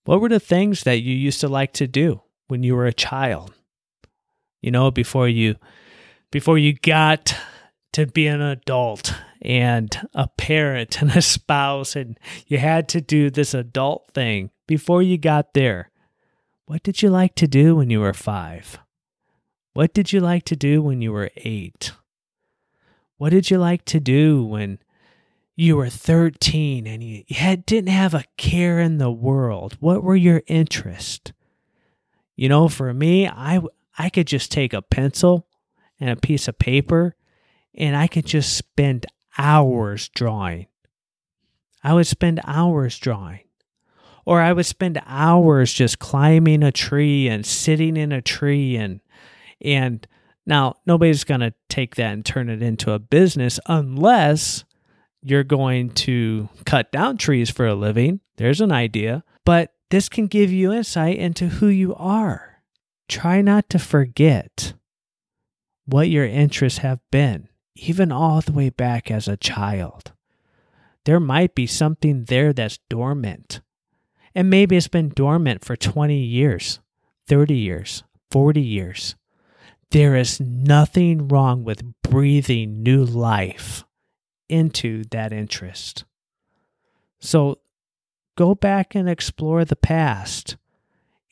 What 0.05 0.22
were 0.22 0.29
the 0.29 0.39
things 0.39 0.84
that 0.84 1.01
you 1.01 1.15
used 1.15 1.41
to 1.41 1.48
like 1.48 1.74
to 1.74 1.88
do 1.88 2.22
when 2.48 2.63
you 2.63 2.75
were 2.75 2.88
a 2.88 2.93
child? 2.93 3.53
You 4.62 4.72
know, 4.72 4.89
before 4.91 5.29
you 5.29 5.55
before 6.31 6.58
you 6.58 6.74
got 6.74 7.36
to 7.93 8.05
be 8.05 8.27
an 8.27 8.41
adult 8.41 9.15
and 9.41 10.08
a 10.13 10.27
parent 10.27 11.01
and 11.01 11.12
a 11.12 11.22
spouse 11.22 11.96
and 11.96 12.19
you 12.48 12.58
had 12.58 12.89
to 12.89 13.01
do 13.01 13.29
this 13.29 13.53
adult 13.53 14.12
thing 14.13 14.51
before 14.67 15.01
you 15.01 15.17
got 15.17 15.53
there 15.53 15.89
what 16.69 16.84
did 16.84 17.01
you 17.01 17.10
like 17.10 17.34
to 17.34 17.48
do 17.48 17.75
when 17.75 17.89
you 17.89 18.00
were 18.00 18.13
five? 18.13 18.77
What 19.74 19.91
did 19.91 20.13
you 20.13 20.19
like 20.19 20.46
to 20.46 20.55
do 20.55 20.84
when 20.84 21.01
you 21.01 21.12
were 21.12 21.31
eight? 21.38 21.93
What 23.17 23.31
did 23.31 23.50
you 23.50 23.58
like 23.58 23.86
to 23.86 24.00
do 24.00 24.43
when 24.46 24.77
you 25.55 25.77
were 25.77 25.89
13 25.89 26.86
and 26.86 27.03
you 27.03 27.24
had, 27.31 27.65
didn't 27.65 27.89
have 27.89 28.13
a 28.13 28.25
care 28.38 28.79
in 28.79 29.00
the 29.00 29.10
world? 29.10 29.77
What 29.79 30.03
were 30.03 30.15
your 30.15 30.43
interests? 30.46 31.31
You 32.36 32.50
know, 32.50 32.67
for 32.67 32.93
me, 32.93 33.27
I, 33.27 33.62
I 33.98 34.12
could 34.12 34.27
just 34.27 34.51
take 34.51 34.72
a 34.72 34.84
pencil 34.84 35.48
and 36.00 36.12
a 36.12 36.17
piece 36.17 36.48
of 36.48 36.60
paper 36.60 37.15
and 37.76 37.96
I 37.96 38.08
could 38.08 38.26
just 38.26 38.56
spend 38.56 39.06
hours 39.38 40.10
drawing. 40.10 40.68
I 41.84 41.94
would 41.94 42.08
spend 42.08 42.42
hours 42.46 42.98
drawing. 42.98 43.42
Or 44.26 44.42
I 44.42 44.54
would 44.54 44.66
spend 44.66 45.02
hours 45.06 45.74
just 45.74 46.00
climbing 46.00 46.62
a 46.62 46.72
tree 46.72 47.28
and 47.28 47.46
sitting 47.46 47.98
in 47.98 48.12
a 48.12 48.22
tree 48.22 48.76
and 48.76 49.02
and 49.62 50.06
now 50.46 50.76
nobody's 50.86 51.24
going 51.24 51.42
to 51.42 51.54
take 51.68 51.96
that 51.96 52.14
and 52.14 52.26
turn 52.26 52.50
it 52.50 52.62
into 52.62 52.92
a 52.92 53.00
business 53.00 53.60
unless 53.66 54.64
you're 55.22 55.44
going 55.44 55.90
to 55.90 56.50
cut 56.66 56.92
down 56.92 57.18
trees 57.18 57.50
for 57.50 57.68
a 57.68 57.76
living. 57.76 58.22
There's 58.38 58.62
an 58.62 58.72
idea, 58.72 59.24
but 59.46 59.74
this 59.90 60.08
can 60.08 60.28
give 60.28 60.52
you 60.52 60.72
insight 60.72 61.18
into 61.18 61.48
who 61.48 61.68
you 61.68 61.94
are. 61.96 62.62
Try 63.08 63.42
not 63.42 63.70
to 63.72 63.80
forget 63.80 64.74
what 65.86 66.10
your 66.10 66.26
interests 66.26 66.80
have 66.80 67.00
been, 67.12 67.49
even 67.88 68.12
all 68.12 68.41
the 68.41 68.51
way 68.51 68.69
back 68.69 69.09
as 69.09 69.27
a 69.27 69.38
child. 69.38 70.12
There 71.05 71.19
might 71.19 71.55
be 71.55 71.65
something 71.65 72.25
there 72.25 72.53
that's 72.53 72.79
dormant 72.89 73.62
and 74.36 74.50
maybe 74.50 74.77
it's 74.77 74.88
been 74.88 75.09
dormant 75.09 75.65
for 75.65 75.75
20 75.75 76.15
years, 76.15 76.79
30 77.27 77.55
years, 77.55 78.03
40 78.31 78.62
years. 78.62 79.15
There 79.91 80.15
is 80.15 80.39
nothing 80.39 81.27
wrong 81.27 81.63
with 81.63 81.83
breathing 82.03 82.83
new 82.83 83.03
life 83.03 83.83
into 84.48 85.03
that 85.12 85.33
interest. 85.33 86.05
So 87.19 87.59
go 88.38 88.53
back 88.53 88.93
and 88.93 89.09
explore 89.09 89.65
the 89.65 89.75
past. 89.75 90.57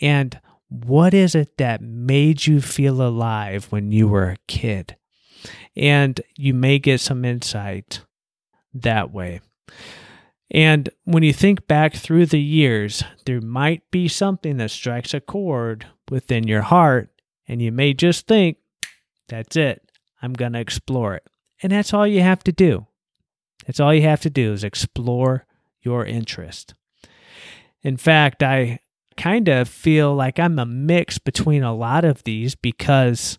And 0.02 0.40
what 0.70 1.14
is 1.14 1.36
it 1.36 1.58
that 1.58 1.82
made 1.82 2.46
you 2.46 2.62
feel 2.62 3.02
alive 3.02 3.68
when 3.70 3.92
you 3.92 4.08
were 4.08 4.32
a 4.32 4.38
kid? 4.48 4.96
And 5.78 6.20
you 6.36 6.54
may 6.54 6.80
get 6.80 7.00
some 7.00 7.24
insight 7.24 8.02
that 8.74 9.14
way. 9.14 9.42
And 10.50 10.90
when 11.04 11.24
you 11.24 11.34
think 11.34 11.68
back 11.68 11.94
through 11.94 12.26
the 12.26 12.42
years, 12.42 13.04
there 13.26 13.42
might 13.42 13.90
be 13.92 14.08
something 14.08 14.58
that 14.58 14.72
strikes 14.72 15.14
a 15.14 15.20
chord 15.20 15.86
within 16.10 16.48
your 16.48 16.64
heart, 16.64 17.10
and 17.48 17.62
you 17.62 17.72
may 17.72 17.94
just 17.94 18.28
think, 18.28 18.58
that's 19.28 19.56
it, 19.56 19.84
I'm 20.22 20.34
going 20.34 20.54
to 20.54 20.60
explore 20.60 21.16
it. 21.16 21.28
And 21.62 21.72
that's 21.72 21.94
all 21.94 22.08
you 22.08 22.22
have 22.22 22.44
to 22.46 22.52
do. 22.52 22.88
That's 23.66 23.80
all 23.80 23.94
you 23.94 24.04
have 24.04 24.22
to 24.22 24.30
do 24.30 24.54
is 24.54 24.64
explore 24.64 25.46
your 25.82 26.06
interest. 26.06 26.74
In 27.84 27.98
fact, 27.98 28.42
I 28.42 28.80
kind 29.18 29.50
of 29.50 29.68
feel 29.68 30.16
like 30.16 30.40
I'm 30.40 30.58
a 30.60 30.66
mix 30.66 31.18
between 31.18 31.64
a 31.64 31.76
lot 31.76 32.06
of 32.06 32.24
these 32.24 32.56
because, 32.56 33.38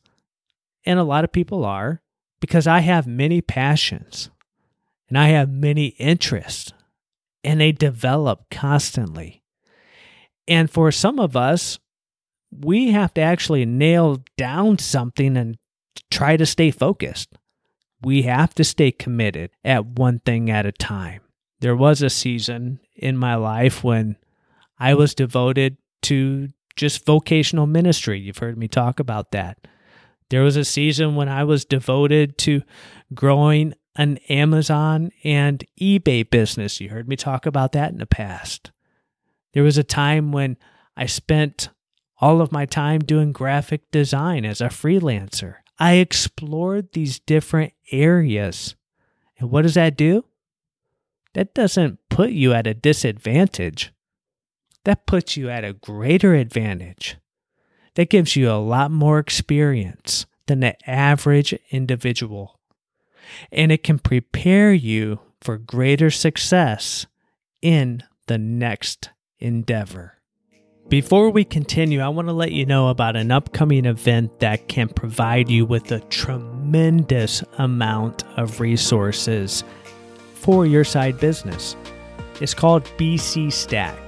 and 0.84 0.98
a 0.98 1.04
lot 1.04 1.24
of 1.24 1.32
people 1.32 1.64
are, 1.64 2.02
because 2.40 2.66
I 2.66 2.80
have 2.80 3.06
many 3.06 3.40
passions 3.40 4.30
and 5.08 5.18
I 5.18 5.28
have 5.28 5.50
many 5.50 5.88
interests 5.98 6.72
and 7.44 7.60
they 7.60 7.72
develop 7.72 8.50
constantly. 8.50 9.42
And 10.46 10.70
for 10.70 10.90
some 10.90 11.18
of 11.18 11.36
us, 11.36 11.78
we 12.50 12.90
have 12.92 13.12
to 13.14 13.20
actually 13.20 13.66
nail 13.66 14.22
down 14.36 14.78
something 14.78 15.36
and 15.36 15.58
try 16.10 16.36
to 16.36 16.46
stay 16.46 16.70
focused. 16.70 17.36
We 18.02 18.22
have 18.22 18.54
to 18.54 18.64
stay 18.64 18.90
committed 18.92 19.50
at 19.64 19.84
one 19.84 20.20
thing 20.20 20.50
at 20.50 20.66
a 20.66 20.72
time. 20.72 21.20
There 21.60 21.76
was 21.76 22.00
a 22.02 22.10
season 22.10 22.80
in 22.94 23.16
my 23.16 23.34
life 23.34 23.82
when 23.82 24.16
I 24.78 24.94
was 24.94 25.14
devoted 25.14 25.76
to 26.02 26.48
just 26.76 27.04
vocational 27.04 27.66
ministry. 27.66 28.20
You've 28.20 28.38
heard 28.38 28.56
me 28.56 28.68
talk 28.68 29.00
about 29.00 29.32
that. 29.32 29.58
There 30.30 30.42
was 30.42 30.56
a 30.56 30.64
season 30.64 31.14
when 31.14 31.28
I 31.28 31.44
was 31.44 31.64
devoted 31.64 32.36
to 32.38 32.62
growing 33.14 33.74
an 33.96 34.18
Amazon 34.28 35.10
and 35.24 35.64
eBay 35.80 36.28
business. 36.28 36.80
You 36.80 36.90
heard 36.90 37.08
me 37.08 37.16
talk 37.16 37.46
about 37.46 37.72
that 37.72 37.90
in 37.90 37.98
the 37.98 38.06
past. 38.06 38.70
There 39.54 39.62
was 39.62 39.78
a 39.78 39.84
time 39.84 40.30
when 40.30 40.56
I 40.96 41.06
spent 41.06 41.70
all 42.20 42.40
of 42.40 42.52
my 42.52 42.66
time 42.66 43.00
doing 43.00 43.32
graphic 43.32 43.90
design 43.90 44.44
as 44.44 44.60
a 44.60 44.66
freelancer. 44.66 45.56
I 45.78 45.94
explored 45.94 46.92
these 46.92 47.20
different 47.20 47.72
areas. 47.90 48.74
And 49.38 49.50
what 49.50 49.62
does 49.62 49.74
that 49.74 49.96
do? 49.96 50.24
That 51.34 51.54
doesn't 51.54 51.98
put 52.08 52.30
you 52.30 52.52
at 52.52 52.66
a 52.66 52.74
disadvantage. 52.74 53.92
That 54.84 55.06
puts 55.06 55.36
you 55.36 55.48
at 55.48 55.64
a 55.64 55.72
greater 55.72 56.34
advantage. 56.34 57.16
That 57.98 58.10
gives 58.10 58.36
you 58.36 58.48
a 58.48 58.62
lot 58.62 58.92
more 58.92 59.18
experience 59.18 60.24
than 60.46 60.60
the 60.60 60.76
average 60.88 61.52
individual. 61.72 62.60
And 63.50 63.72
it 63.72 63.82
can 63.82 63.98
prepare 63.98 64.72
you 64.72 65.18
for 65.40 65.58
greater 65.58 66.08
success 66.08 67.06
in 67.60 68.04
the 68.28 68.38
next 68.38 69.10
endeavor. 69.40 70.14
Before 70.88 71.30
we 71.30 71.44
continue, 71.44 71.98
I 71.98 72.08
want 72.10 72.28
to 72.28 72.32
let 72.32 72.52
you 72.52 72.64
know 72.66 72.86
about 72.86 73.16
an 73.16 73.32
upcoming 73.32 73.84
event 73.84 74.38
that 74.38 74.68
can 74.68 74.88
provide 74.88 75.50
you 75.50 75.66
with 75.66 75.90
a 75.90 75.98
tremendous 75.98 77.42
amount 77.58 78.22
of 78.38 78.60
resources 78.60 79.64
for 80.34 80.66
your 80.66 80.84
side 80.84 81.18
business. 81.18 81.74
It's 82.40 82.54
called 82.54 82.84
BC 82.96 83.52
Stack. 83.52 84.07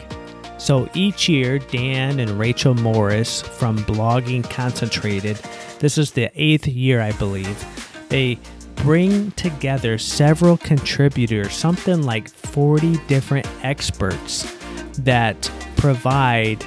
So 0.61 0.91
each 0.93 1.27
year, 1.27 1.59
Dan 1.59 2.21
and 2.21 2.39
Rachel 2.39 2.75
Morris 2.75 3.41
from 3.41 3.79
Blogging 3.79 4.49
Concentrated, 4.49 5.37
this 5.79 5.97
is 5.97 6.11
the 6.11 6.31
eighth 6.35 6.69
year, 6.69 7.01
I 7.01 7.13
believe, 7.13 7.65
they 8.11 8.39
bring 8.77 9.31
together 9.33 9.97
several 9.97 10.59
contributors, 10.59 11.55
something 11.55 12.03
like 12.03 12.29
40 12.29 12.99
different 13.07 13.49
experts 13.65 14.55
that 14.99 15.51
provide 15.77 16.63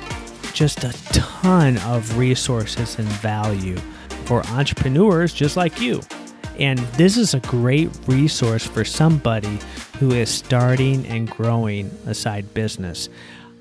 just 0.53 0.83
a 0.83 0.91
ton 1.13 1.77
of 1.77 2.17
resources 2.17 2.97
and 2.97 3.07
value 3.07 3.77
for 4.25 4.43
entrepreneurs 4.47 5.33
just 5.33 5.55
like 5.55 5.79
you. 5.79 6.01
And 6.57 6.79
this 6.97 7.15
is 7.15 7.35
a 7.35 7.39
great 7.41 7.91
resource 8.07 8.65
for 8.65 8.83
somebody 8.83 9.59
who 10.00 10.12
is 10.12 10.29
starting 10.29 11.05
and 11.05 11.29
growing 11.29 11.91
a 12.07 12.15
side 12.15 12.53
business. 12.55 13.09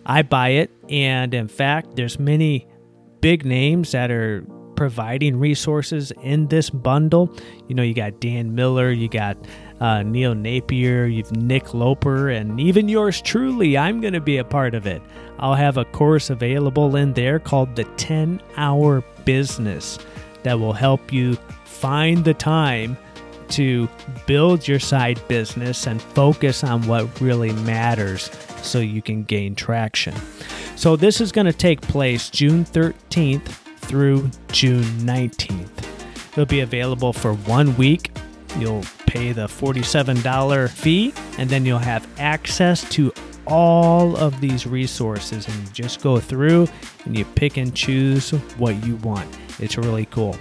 I 0.04 0.22
buy 0.22 0.50
it, 0.50 0.70
and 0.88 1.32
in 1.34 1.48
fact, 1.48 1.96
there's 1.96 2.18
many 2.18 2.66
big 3.20 3.44
names 3.44 3.92
that 3.92 4.10
are 4.10 4.44
providing 4.76 5.38
resources 5.38 6.12
in 6.22 6.48
this 6.48 6.68
bundle. 6.70 7.32
You 7.68 7.74
know, 7.74 7.82
you 7.82 7.94
got 7.94 8.20
Dan 8.20 8.54
Miller, 8.54 8.90
you 8.90 9.08
got 9.08 9.36
uh, 9.80 10.02
Neil 10.02 10.34
Napier, 10.34 11.06
you've 11.06 11.30
Nick 11.36 11.72
Loper, 11.72 12.30
and 12.30 12.58
even 12.58 12.88
yours 12.88 13.20
truly. 13.22 13.78
I'm 13.78 14.00
going 14.00 14.14
to 14.14 14.20
be 14.20 14.38
a 14.38 14.44
part 14.44 14.74
of 14.74 14.86
it. 14.86 15.00
I'll 15.38 15.54
have 15.54 15.76
a 15.76 15.84
course 15.84 16.30
available 16.30 16.96
in 16.96 17.12
there 17.12 17.38
called 17.38 17.76
the 17.76 17.84
10 17.96 18.42
Hour 18.56 19.02
Business 19.24 19.98
that 20.42 20.58
will 20.58 20.72
help 20.72 21.12
you 21.12 21.36
find 21.64 22.24
the 22.24 22.34
time 22.34 22.96
to 23.52 23.88
build 24.26 24.66
your 24.66 24.78
side 24.78 25.20
business 25.28 25.86
and 25.86 26.00
focus 26.00 26.64
on 26.64 26.86
what 26.86 27.20
really 27.20 27.52
matters 27.52 28.30
so 28.62 28.78
you 28.78 29.02
can 29.02 29.24
gain 29.24 29.54
traction. 29.54 30.14
So, 30.76 30.96
this 30.96 31.20
is 31.20 31.32
going 31.32 31.46
to 31.46 31.52
take 31.52 31.80
place 31.80 32.30
June 32.30 32.64
13th 32.64 33.46
through 33.78 34.30
June 34.50 34.84
19th. 35.00 35.68
It'll 36.32 36.46
be 36.46 36.60
available 36.60 37.12
for 37.12 37.34
one 37.34 37.76
week 37.76 38.10
You'll 38.58 38.84
pay 39.06 39.32
the 39.32 39.46
$47 39.46 40.68
fee, 40.68 41.14
and 41.38 41.48
then 41.48 41.64
you'll 41.64 41.78
have 41.78 42.06
access 42.18 42.88
to 42.90 43.12
all 43.46 44.16
of 44.16 44.40
these 44.40 44.66
resources. 44.66 45.48
And 45.48 45.56
you 45.56 45.72
just 45.72 46.02
go 46.02 46.20
through 46.20 46.68
and 47.04 47.16
you 47.16 47.24
pick 47.24 47.56
and 47.56 47.74
choose 47.74 48.30
what 48.58 48.84
you 48.84 48.96
want. 48.96 49.28
It's 49.58 49.78
really 49.78 50.06
cool. 50.06 50.36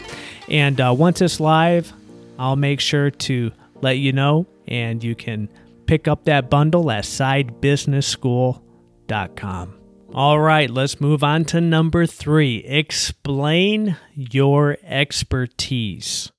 And 0.50 0.80
uh, 0.82 0.94
once 0.98 1.22
it's 1.22 1.40
live, 1.40 1.94
I'll 2.42 2.56
make 2.56 2.80
sure 2.80 3.12
to 3.12 3.52
let 3.84 4.00
you 4.00 4.14
know, 4.14 4.48
and 4.68 5.04
you 5.04 5.14
can 5.14 5.48
pick 5.86 6.08
up 6.08 6.26
that 6.26 6.50
bundle 6.50 6.90
at 6.90 7.04
sidebusinessschool.com. 7.04 9.80
All 10.16 10.40
right, 10.40 10.68
let's 10.68 11.00
move 11.00 11.24
on 11.24 11.46
to 11.46 11.62
number 11.62 12.08
three. 12.08 12.66
Explain 12.66 13.96
your 14.16 14.80
expertise. 14.82 16.32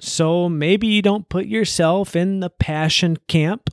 So 0.00 0.48
maybe 0.48 0.86
you 0.86 1.02
don't 1.02 1.28
put 1.28 1.44
yourself 1.44 2.16
in 2.16 2.40
the 2.40 2.48
passion 2.48 3.18
camp, 3.28 3.68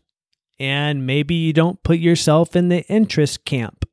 and 0.60 1.08
maybe 1.08 1.36
you 1.36 1.54
don't 1.54 1.82
put 1.84 2.00
yourself 2.00 2.54
in 2.54 2.68
the 2.68 2.84
interest 2.88 3.46
camp, 3.46 3.86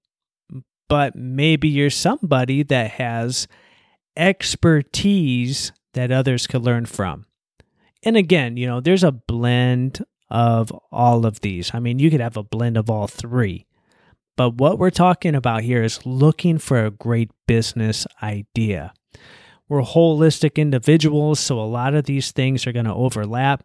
but 0.89 1.15
maybe 1.15 1.69
you're 1.69 1.91
somebody 1.91 2.65
that 2.65 2.91
has 2.91 3.47
expertise 4.17 5.71
that 5.94 6.12
others 6.12 6.46
could 6.46 6.62
learn 6.62 6.87
from. 6.87 7.27
And 8.05 8.16
again, 8.16 8.57
you 8.57 8.66
know, 8.66 8.81
there's 8.81 9.05
a 9.05 9.12
blend 9.12 10.05
of 10.31 10.70
all 10.92 11.27
of 11.27 11.40
these. 11.40 11.72
I 11.74 11.81
mean, 11.81 11.98
you 11.98 12.11
could 12.11 12.20
have 12.20 12.37
a 12.37 12.42
blend 12.42 12.77
of 12.77 12.90
all 12.90 13.07
three. 13.07 13.66
But 14.37 14.55
what 14.55 14.79
we're 14.79 14.90
talking 14.90 15.35
about 15.35 15.62
here 15.62 15.83
is 15.83 16.07
looking 16.07 16.59
for 16.59 16.85
a 16.85 16.92
great 16.92 17.31
business 17.46 18.07
idea. 18.22 18.92
We're 19.68 19.83
holistic 19.83 20.57
individuals, 20.57 21.40
so 21.40 21.61
a 21.61 21.62
lot 21.62 21.94
of 21.94 22.05
these 22.05 22.31
things 22.31 22.66
are 22.66 22.72
going 22.72 22.87
to 22.87 22.94
overlap. 22.94 23.64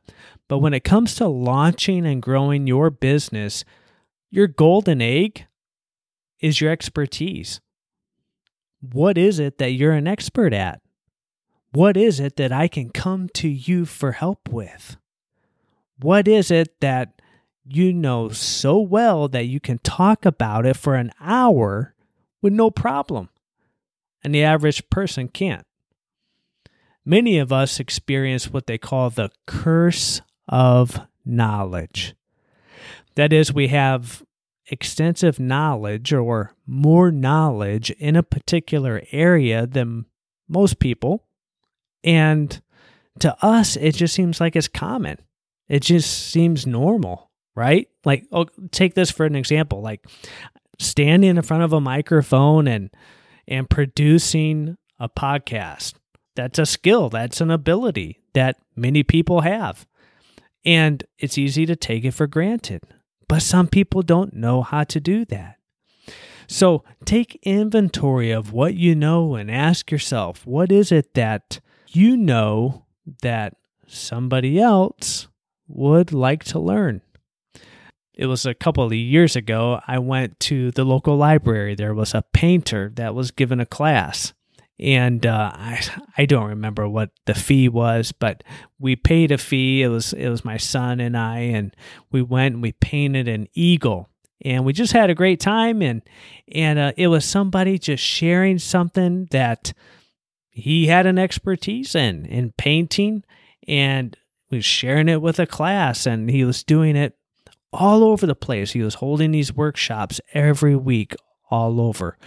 But 0.50 0.60
when 0.60 0.74
it 0.74 0.84
comes 0.84 1.16
to 1.16 1.28
launching 1.28 2.06
and 2.06 2.22
growing 2.22 2.68
your 2.68 2.90
business, 2.90 3.64
your 4.30 4.48
golden 4.48 5.02
egg 5.02 5.46
is 6.42 6.60
your 6.60 6.72
expertise. 6.72 7.62
What 8.82 9.18
is 9.18 9.40
it 9.40 9.60
that 9.60 9.72
you're 9.72 9.94
an 9.94 10.08
expert 10.08 10.54
at? 10.54 10.82
What 11.74 11.98
is 11.98 12.20
it 12.20 12.36
that 12.38 12.52
I 12.52 12.68
can 12.68 12.90
come 12.90 13.30
to 13.36 13.48
you 13.48 13.86
for 13.86 14.14
help 14.14 14.50
with? 14.50 14.98
What 16.00 16.28
is 16.28 16.52
it 16.52 16.80
that 16.82 17.22
you 17.66 17.94
know 17.94 18.30
so 18.30 18.80
well 18.80 19.28
that 19.28 19.46
you 19.46 19.60
can 19.60 19.80
talk 19.80 20.26
about 20.26 20.66
it 20.66 20.78
for 20.78 20.96
an 20.96 21.12
hour 21.20 21.96
with 22.42 22.54
no 22.54 22.70
problem? 22.70 23.30
And 24.24 24.34
the 24.34 24.44
average 24.44 24.90
person 24.90 25.28
can't 25.28 25.66
many 27.06 27.38
of 27.38 27.52
us 27.52 27.80
experience 27.80 28.52
what 28.52 28.68
they 28.68 28.78
call 28.78 29.10
the 29.10 29.30
curse 29.46 30.22
of 30.48 31.00
knowledge. 31.26 32.16
That 33.16 33.34
is, 33.34 33.54
we 33.54 33.68
have 33.68 34.24
extensive 34.68 35.40
knowledge 35.40 36.14
or 36.14 36.54
more 36.66 37.12
knowledge 37.12 37.92
in 37.92 38.16
a 38.16 38.24
particular 38.24 39.04
area 39.12 39.68
than 39.68 40.06
most 40.48 40.80
people. 40.80 41.23
And 42.04 42.62
to 43.20 43.36
us, 43.46 43.76
it 43.76 43.96
just 43.96 44.14
seems 44.14 44.40
like 44.40 44.56
it's 44.56 44.68
common. 44.68 45.18
It 45.68 45.82
just 45.82 46.32
seems 46.32 46.68
normal, 46.68 47.32
right? 47.56 47.88
Like, 48.06 48.26
oh, 48.32 48.48
take 48.72 48.96
this 48.96 49.12
for 49.12 49.26
an 49.26 49.36
example 49.36 49.82
like 49.82 50.06
standing 50.80 51.38
in 51.38 51.42
front 51.42 51.64
of 51.64 51.74
a 51.74 51.82
microphone 51.82 52.68
and 52.68 52.90
and 53.48 53.70
producing 53.70 54.78
a 55.00 55.10
podcast 55.10 55.94
that's 56.36 56.60
a 56.60 56.66
skill, 56.66 57.10
that's 57.10 57.42
an 57.42 57.52
ability 57.52 58.20
that 58.34 58.58
many 58.76 59.04
people 59.04 59.42
have. 59.42 59.86
And 60.66 61.04
it's 61.20 61.38
easy 61.38 61.66
to 61.66 61.76
take 61.76 62.06
it 62.06 62.14
for 62.14 62.26
granted. 62.26 62.84
But 63.28 63.42
some 63.42 63.68
people 63.68 64.02
don't 64.02 64.34
know 64.34 64.62
how 64.62 64.84
to 64.86 65.00
do 65.00 65.26
that. 65.26 65.58
So 66.48 66.84
take 67.06 67.40
inventory 67.44 68.32
of 68.32 68.54
what 68.54 68.76
you 68.76 68.96
know 68.96 69.36
and 69.36 69.50
ask 69.50 69.92
yourself 69.92 70.46
what 70.46 70.72
is 70.72 70.92
it 70.92 71.14
that 71.14 71.60
you 71.96 72.18
know 72.18 72.86
that 73.22 73.56
somebody 73.88 74.60
else 74.60 75.28
would 75.68 76.14
like 76.14 76.44
to 76.46 76.60
learn? 76.60 77.02
It 78.14 78.28
was 78.28 78.46
a 78.46 78.54
couple 78.54 78.84
of 78.84 78.94
years 78.94 79.36
ago. 79.36 79.82
I 79.88 80.00
went 80.00 80.40
to 80.42 80.72
the 80.72 80.84
local 80.84 81.18
library. 81.18 81.74
There 81.76 81.96
was 81.96 82.14
a 82.14 82.24
painter 82.34 82.92
that 82.96 83.16
was 83.16 83.32
given 83.32 83.60
a 83.60 83.66
class 83.66 84.34
and 84.80 85.26
uh, 85.26 85.52
I 85.54 85.82
I 86.18 86.26
don't 86.26 86.50
remember 86.50 86.88
what 86.88 87.12
the 87.26 87.34
fee 87.34 87.70
was, 87.70 88.12
but 88.12 88.44
we 88.80 88.96
paid 88.96 89.32
a 89.32 89.38
fee. 89.38 89.84
It 89.84 89.88
was 89.88 90.14
it 90.14 90.30
was 90.30 90.44
my 90.44 90.58
son 90.58 91.00
and 91.00 91.18
I, 91.18 91.40
and 91.40 91.76
we 92.12 92.22
went 92.22 92.56
and 92.56 92.62
we 92.62 92.74
painted 92.74 93.28
an 93.28 93.48
eagle, 93.54 94.10
and 94.44 94.66
we 94.66 94.74
just 94.74 94.94
had 94.94 95.10
a 95.10 95.16
great 95.16 95.40
time. 95.40 95.82
And 95.82 96.02
and 96.52 96.80
uh, 96.80 96.92
it 96.98 97.08
was 97.08 97.24
somebody 97.24 97.78
just 97.78 98.04
sharing 98.04 98.58
something 98.60 99.28
that 99.32 99.74
he 100.54 100.88
had 100.88 101.06
an 101.08 101.18
expertise 101.18 101.96
in 101.96 102.26
in 102.26 102.54
painting 102.58 103.24
and 103.68 104.16
was 104.52 104.64
sharing 104.64 105.10
it 105.10 105.22
with 105.22 105.40
a 105.40 105.48
class 105.48 106.06
and 106.06 106.30
he 106.30 106.46
was 106.46 106.64
doing 106.64 106.96
it 106.96 107.18
all 107.72 108.04
over 108.04 108.28
the 108.28 108.36
place. 108.36 108.72
He 108.72 108.84
was 108.84 108.96
holding 108.96 109.32
these 109.32 109.52
workshops 109.52 110.22
every 110.34 110.76
week 110.76 111.16
all 111.50 111.82
over. 111.82 112.18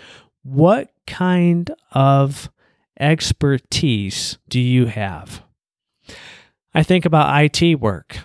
What 0.43 0.91
kind 1.07 1.71
of 1.93 2.51
expertise 2.99 4.39
do 4.49 4.59
you 4.59 4.87
have? 4.87 5.45
I 6.75 6.83
think 6.83 7.05
about 7.05 7.63
IT 7.63 7.77
work. 7.81 8.19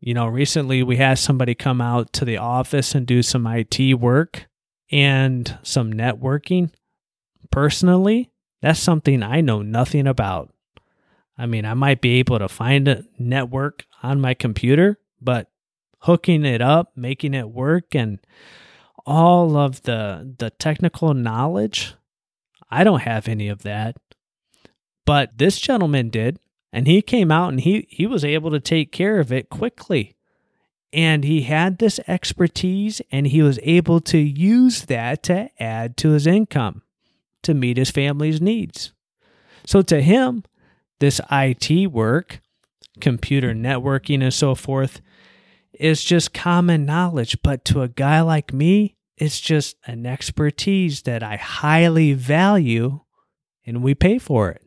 You 0.00 0.12
know, 0.12 0.26
recently 0.26 0.82
we 0.82 0.98
had 0.98 1.18
somebody 1.18 1.54
come 1.54 1.80
out 1.80 2.12
to 2.14 2.26
the 2.26 2.36
office 2.36 2.94
and 2.94 3.06
do 3.06 3.22
some 3.22 3.46
IT 3.46 3.94
work 3.94 4.46
and 4.92 5.58
some 5.62 5.90
networking. 5.90 6.70
Personally, 7.50 8.30
that's 8.64 8.80
something 8.80 9.22
I 9.22 9.42
know 9.42 9.60
nothing 9.60 10.06
about. 10.06 10.50
I 11.36 11.44
mean, 11.44 11.66
I 11.66 11.74
might 11.74 12.00
be 12.00 12.18
able 12.18 12.38
to 12.38 12.48
find 12.48 12.88
a 12.88 13.04
network 13.18 13.84
on 14.02 14.22
my 14.22 14.32
computer, 14.32 14.98
but 15.20 15.50
hooking 15.98 16.46
it 16.46 16.62
up, 16.62 16.92
making 16.96 17.34
it 17.34 17.50
work, 17.50 17.94
and 17.94 18.20
all 19.04 19.58
of 19.58 19.82
the 19.82 20.34
the 20.38 20.48
technical 20.48 21.12
knowledge, 21.12 21.92
I 22.70 22.84
don't 22.84 23.02
have 23.02 23.28
any 23.28 23.48
of 23.48 23.64
that. 23.64 23.96
But 25.04 25.36
this 25.36 25.60
gentleman 25.60 26.08
did, 26.08 26.38
and 26.72 26.86
he 26.86 27.02
came 27.02 27.30
out 27.30 27.50
and 27.50 27.60
he 27.60 27.86
he 27.90 28.06
was 28.06 28.24
able 28.24 28.50
to 28.50 28.60
take 28.60 28.92
care 28.92 29.20
of 29.20 29.30
it 29.30 29.50
quickly. 29.50 30.16
And 30.90 31.22
he 31.22 31.42
had 31.42 31.80
this 31.80 32.00
expertise 32.06 33.02
and 33.12 33.26
he 33.26 33.42
was 33.42 33.58
able 33.62 34.00
to 34.00 34.16
use 34.16 34.86
that 34.86 35.22
to 35.24 35.50
add 35.60 35.98
to 35.98 36.12
his 36.12 36.26
income 36.26 36.83
to 37.44 37.54
meet 37.54 37.76
his 37.76 37.90
family's 37.90 38.40
needs. 38.40 38.92
So 39.66 39.82
to 39.82 40.00
him, 40.00 40.44
this 41.00 41.20
IT 41.30 41.90
work, 41.92 42.40
computer 43.00 43.54
networking, 43.54 44.22
and 44.22 44.34
so 44.34 44.54
forth, 44.54 45.00
is 45.72 46.04
just 46.04 46.34
common 46.34 46.84
knowledge. 46.84 47.38
But 47.42 47.64
to 47.66 47.82
a 47.82 47.88
guy 47.88 48.20
like 48.20 48.52
me, 48.52 48.96
it's 49.16 49.40
just 49.40 49.76
an 49.86 50.06
expertise 50.06 51.02
that 51.02 51.22
I 51.22 51.36
highly 51.36 52.12
value 52.12 53.00
and 53.66 53.82
we 53.82 53.94
pay 53.94 54.18
for 54.18 54.50
it 54.50 54.62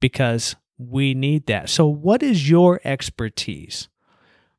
because 0.00 0.56
we 0.78 1.14
need 1.14 1.46
that. 1.46 1.68
So, 1.68 1.86
what 1.86 2.22
is 2.22 2.48
your 2.48 2.80
expertise? 2.84 3.88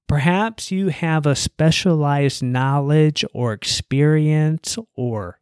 Perhaps 0.08 0.72
you 0.72 0.88
have 0.88 1.26
a 1.26 1.36
specialized 1.36 2.42
knowledge 2.42 3.24
or 3.34 3.54
experience 3.54 4.78
or 4.96 5.40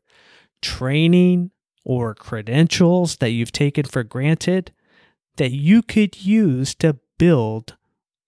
training 0.61 1.51
or 1.87 2.13
credentials 2.13 3.15
that 3.15 3.29
you've 3.29 3.53
taken 3.53 3.85
for 3.85 4.03
granted 4.03 4.73
that 5.37 5.51
you 5.51 5.81
could 5.81 6.21
use 6.21 6.75
to 6.75 6.97
build 7.17 7.77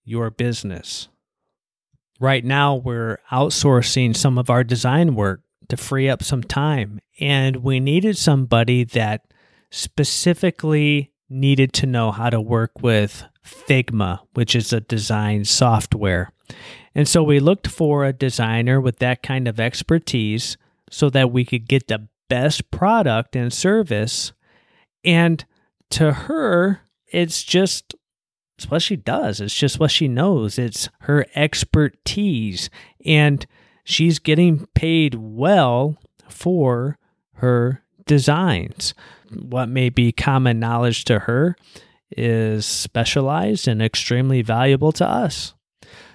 your 0.02 0.30
business. 0.30 1.08
Right 2.18 2.42
now, 2.42 2.74
we're 2.74 3.18
outsourcing 3.30 4.16
some 4.16 4.38
of 4.38 4.48
our 4.48 4.64
design 4.64 5.14
work 5.14 5.42
to 5.68 5.76
free 5.76 6.08
up 6.08 6.22
some 6.22 6.42
time, 6.42 7.00
and 7.20 7.56
we 7.56 7.80
needed 7.80 8.16
somebody 8.16 8.82
that 8.84 9.26
specifically 9.70 11.12
needed 11.28 11.74
to 11.74 11.86
know 11.86 12.12
how 12.12 12.30
to 12.30 12.40
work 12.40 12.80
with 12.80 13.24
Figma, 13.44 14.20
which 14.32 14.56
is 14.56 14.72
a 14.72 14.80
design 14.80 15.44
software. 15.44 16.32
And 16.94 17.06
so 17.06 17.22
we 17.22 17.40
looked 17.40 17.66
for 17.66 18.06
a 18.06 18.14
designer 18.14 18.80
with 18.80 19.00
that 19.00 19.22
kind 19.22 19.46
of 19.46 19.60
expertise 19.60 20.56
so 20.90 21.10
that 21.10 21.30
we 21.30 21.44
could 21.44 21.68
get 21.68 21.88
the 21.88 22.08
best 22.30 22.70
product 22.70 23.36
and 23.36 23.52
service. 23.52 24.32
And 25.04 25.44
to 25.90 26.12
her, 26.12 26.80
it's 27.06 27.42
just 27.42 27.94
it's 28.56 28.70
what 28.70 28.82
she 28.82 28.96
does. 28.96 29.40
It's 29.40 29.54
just 29.54 29.80
what 29.80 29.90
she 29.90 30.06
knows. 30.06 30.58
It's 30.58 30.90
her 31.00 31.26
expertise. 31.34 32.68
And 33.06 33.46
she's 33.84 34.18
getting 34.18 34.66
paid 34.74 35.14
well 35.14 35.96
for 36.28 36.98
her 37.36 37.82
designs. 38.06 38.92
What 39.32 39.70
may 39.70 39.88
be 39.88 40.12
common 40.12 40.60
knowledge 40.60 41.04
to 41.06 41.20
her 41.20 41.56
is 42.10 42.66
specialized 42.66 43.66
and 43.66 43.80
extremely 43.80 44.42
valuable 44.42 44.92
to 44.92 45.08
us. 45.08 45.54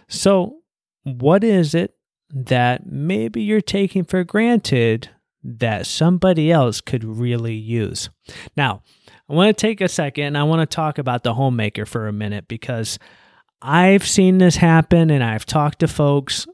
So, 0.08 0.58
what 1.04 1.43
is 1.43 1.73
it 1.73 1.95
that 2.30 2.86
maybe 2.86 3.41
you're 3.41 3.62
taking 3.62 4.04
for 4.04 4.23
granted 4.23 5.10
that 5.45 5.86
somebody 5.86 6.51
else 6.51 6.81
could 6.81 7.03
really 7.03 7.55
use? 7.55 8.10
Now, 8.58 8.81
I 9.29 9.34
want 9.34 9.55
to 9.55 9.62
take 9.62 9.81
a 9.81 9.88
second 9.88 10.25
and 10.25 10.38
I 10.38 10.43
want 10.43 10.62
to 10.62 10.75
talk 10.75 10.97
about 10.97 11.23
the 11.23 11.34
homemaker 11.34 11.86
for 11.86 12.08
a 12.08 12.13
minute 12.13 12.47
because 12.47 12.99
I've 13.62 14.05
seen 14.05 14.38
this 14.38 14.58
happen 14.58 15.10
and 15.10 15.23
I've 15.23 15.45
talked 15.45 15.79
to 15.79 15.88
folks. 15.88 16.47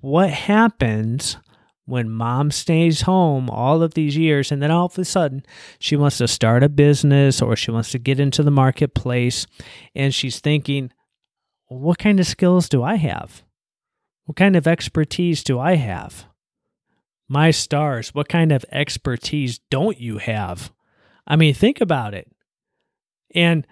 What 0.00 0.30
happens 0.30 1.36
when 1.84 2.10
mom 2.10 2.50
stays 2.50 3.02
home 3.02 3.50
all 3.50 3.82
of 3.82 3.94
these 3.94 4.16
years 4.16 4.52
and 4.52 4.62
then 4.62 4.70
all 4.70 4.86
of 4.86 4.98
a 4.98 5.04
sudden 5.04 5.44
she 5.78 5.96
wants 5.96 6.18
to 6.18 6.28
start 6.28 6.62
a 6.62 6.68
business 6.68 7.42
or 7.42 7.56
she 7.56 7.70
wants 7.70 7.90
to 7.90 7.98
get 7.98 8.20
into 8.20 8.42
the 8.42 8.50
marketplace 8.50 9.46
and 9.94 10.14
she's 10.14 10.40
thinking, 10.40 10.90
what 11.66 11.98
kind 11.98 12.20
of 12.20 12.26
skills 12.26 12.68
do 12.68 12.82
I 12.82 12.96
have? 12.96 13.42
What 14.24 14.36
kind 14.36 14.56
of 14.56 14.66
expertise 14.66 15.42
do 15.42 15.58
I 15.58 15.74
have? 15.74 16.26
My 17.32 17.50
stars, 17.50 18.14
what 18.14 18.28
kind 18.28 18.52
of 18.52 18.62
expertise 18.70 19.58
don't 19.70 19.98
you 19.98 20.18
have? 20.18 20.70
I 21.26 21.36
mean, 21.36 21.54
think 21.54 21.80
about 21.80 22.12
it. 22.12 22.30
And 23.34 23.66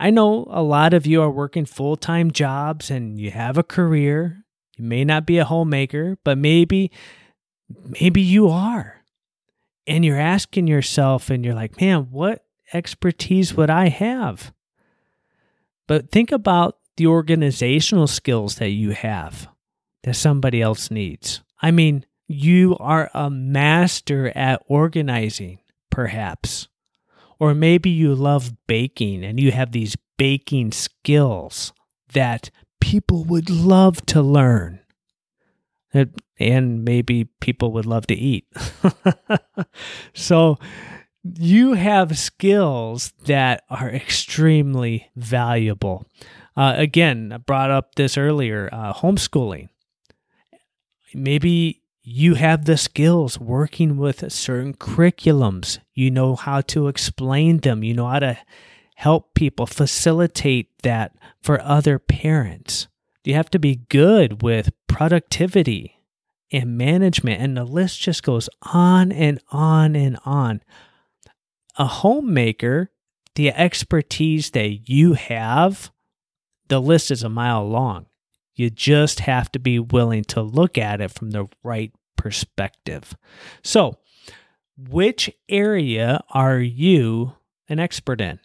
I 0.00 0.08
know 0.08 0.46
a 0.48 0.62
lot 0.62 0.94
of 0.94 1.06
you 1.06 1.20
are 1.20 1.30
working 1.30 1.66
full 1.66 1.96
time 1.98 2.30
jobs 2.30 2.90
and 2.90 3.20
you 3.20 3.32
have 3.32 3.58
a 3.58 3.62
career. 3.62 4.46
You 4.78 4.84
may 4.84 5.04
not 5.04 5.26
be 5.26 5.36
a 5.36 5.44
homemaker, 5.44 6.16
but 6.24 6.38
maybe, 6.38 6.90
maybe 8.00 8.22
you 8.22 8.48
are. 8.48 9.04
And 9.86 10.02
you're 10.02 10.18
asking 10.18 10.66
yourself, 10.66 11.28
and 11.28 11.44
you're 11.44 11.54
like, 11.54 11.78
man, 11.78 12.08
what 12.10 12.46
expertise 12.72 13.52
would 13.52 13.68
I 13.68 13.90
have? 13.90 14.54
But 15.86 16.10
think 16.10 16.32
about 16.32 16.78
the 16.96 17.08
organizational 17.08 18.06
skills 18.06 18.54
that 18.54 18.70
you 18.70 18.92
have 18.92 19.48
that 20.04 20.16
somebody 20.16 20.62
else 20.62 20.90
needs. 20.90 21.42
I 21.60 21.72
mean, 21.72 22.05
you 22.28 22.76
are 22.78 23.10
a 23.14 23.30
master 23.30 24.32
at 24.36 24.62
organizing, 24.66 25.60
perhaps. 25.90 26.68
Or 27.38 27.54
maybe 27.54 27.90
you 27.90 28.14
love 28.14 28.52
baking 28.66 29.24
and 29.24 29.38
you 29.38 29.52
have 29.52 29.72
these 29.72 29.96
baking 30.16 30.72
skills 30.72 31.72
that 32.12 32.50
people 32.80 33.24
would 33.24 33.50
love 33.50 34.04
to 34.06 34.22
learn. 34.22 34.80
And 36.38 36.84
maybe 36.84 37.24
people 37.40 37.72
would 37.72 37.86
love 37.86 38.06
to 38.08 38.14
eat. 38.14 38.46
so 40.14 40.58
you 41.22 41.74
have 41.74 42.18
skills 42.18 43.12
that 43.24 43.64
are 43.70 43.90
extremely 43.90 45.10
valuable. 45.16 46.06
Uh, 46.56 46.74
again, 46.76 47.32
I 47.32 47.38
brought 47.38 47.70
up 47.70 47.94
this 47.94 48.16
earlier 48.18 48.68
uh, 48.72 48.92
homeschooling. 48.92 49.68
Maybe 51.14 51.82
you 52.08 52.34
have 52.34 52.66
the 52.66 52.76
skills 52.76 53.40
working 53.40 53.96
with 53.96 54.30
certain 54.32 54.74
curriculums. 54.74 55.80
You 55.92 56.12
know 56.12 56.36
how 56.36 56.60
to 56.60 56.86
explain 56.86 57.58
them. 57.58 57.82
You 57.82 57.94
know 57.94 58.06
how 58.06 58.20
to 58.20 58.38
help 58.94 59.34
people 59.34 59.66
facilitate 59.66 60.70
that 60.84 61.16
for 61.42 61.60
other 61.60 61.98
parents. 61.98 62.86
You 63.24 63.34
have 63.34 63.50
to 63.50 63.58
be 63.58 63.82
good 63.88 64.40
with 64.40 64.70
productivity 64.86 65.98
and 66.52 66.78
management, 66.78 67.42
and 67.42 67.56
the 67.56 67.64
list 67.64 68.00
just 68.00 68.22
goes 68.22 68.48
on 68.62 69.10
and 69.10 69.40
on 69.50 69.96
and 69.96 70.16
on. 70.24 70.62
A 71.76 71.86
homemaker, 71.86 72.92
the 73.34 73.50
expertise 73.50 74.50
that 74.52 74.88
you 74.88 75.14
have, 75.14 75.90
the 76.68 76.80
list 76.80 77.10
is 77.10 77.24
a 77.24 77.28
mile 77.28 77.68
long. 77.68 78.06
You 78.56 78.70
just 78.70 79.20
have 79.20 79.52
to 79.52 79.58
be 79.58 79.78
willing 79.78 80.24
to 80.24 80.42
look 80.42 80.78
at 80.78 81.00
it 81.00 81.10
from 81.12 81.30
the 81.30 81.46
right 81.62 81.92
perspective. 82.16 83.14
So, 83.62 83.98
which 84.76 85.30
area 85.48 86.24
are 86.30 86.58
you 86.58 87.34
an 87.68 87.78
expert 87.78 88.20
in? 88.20 88.40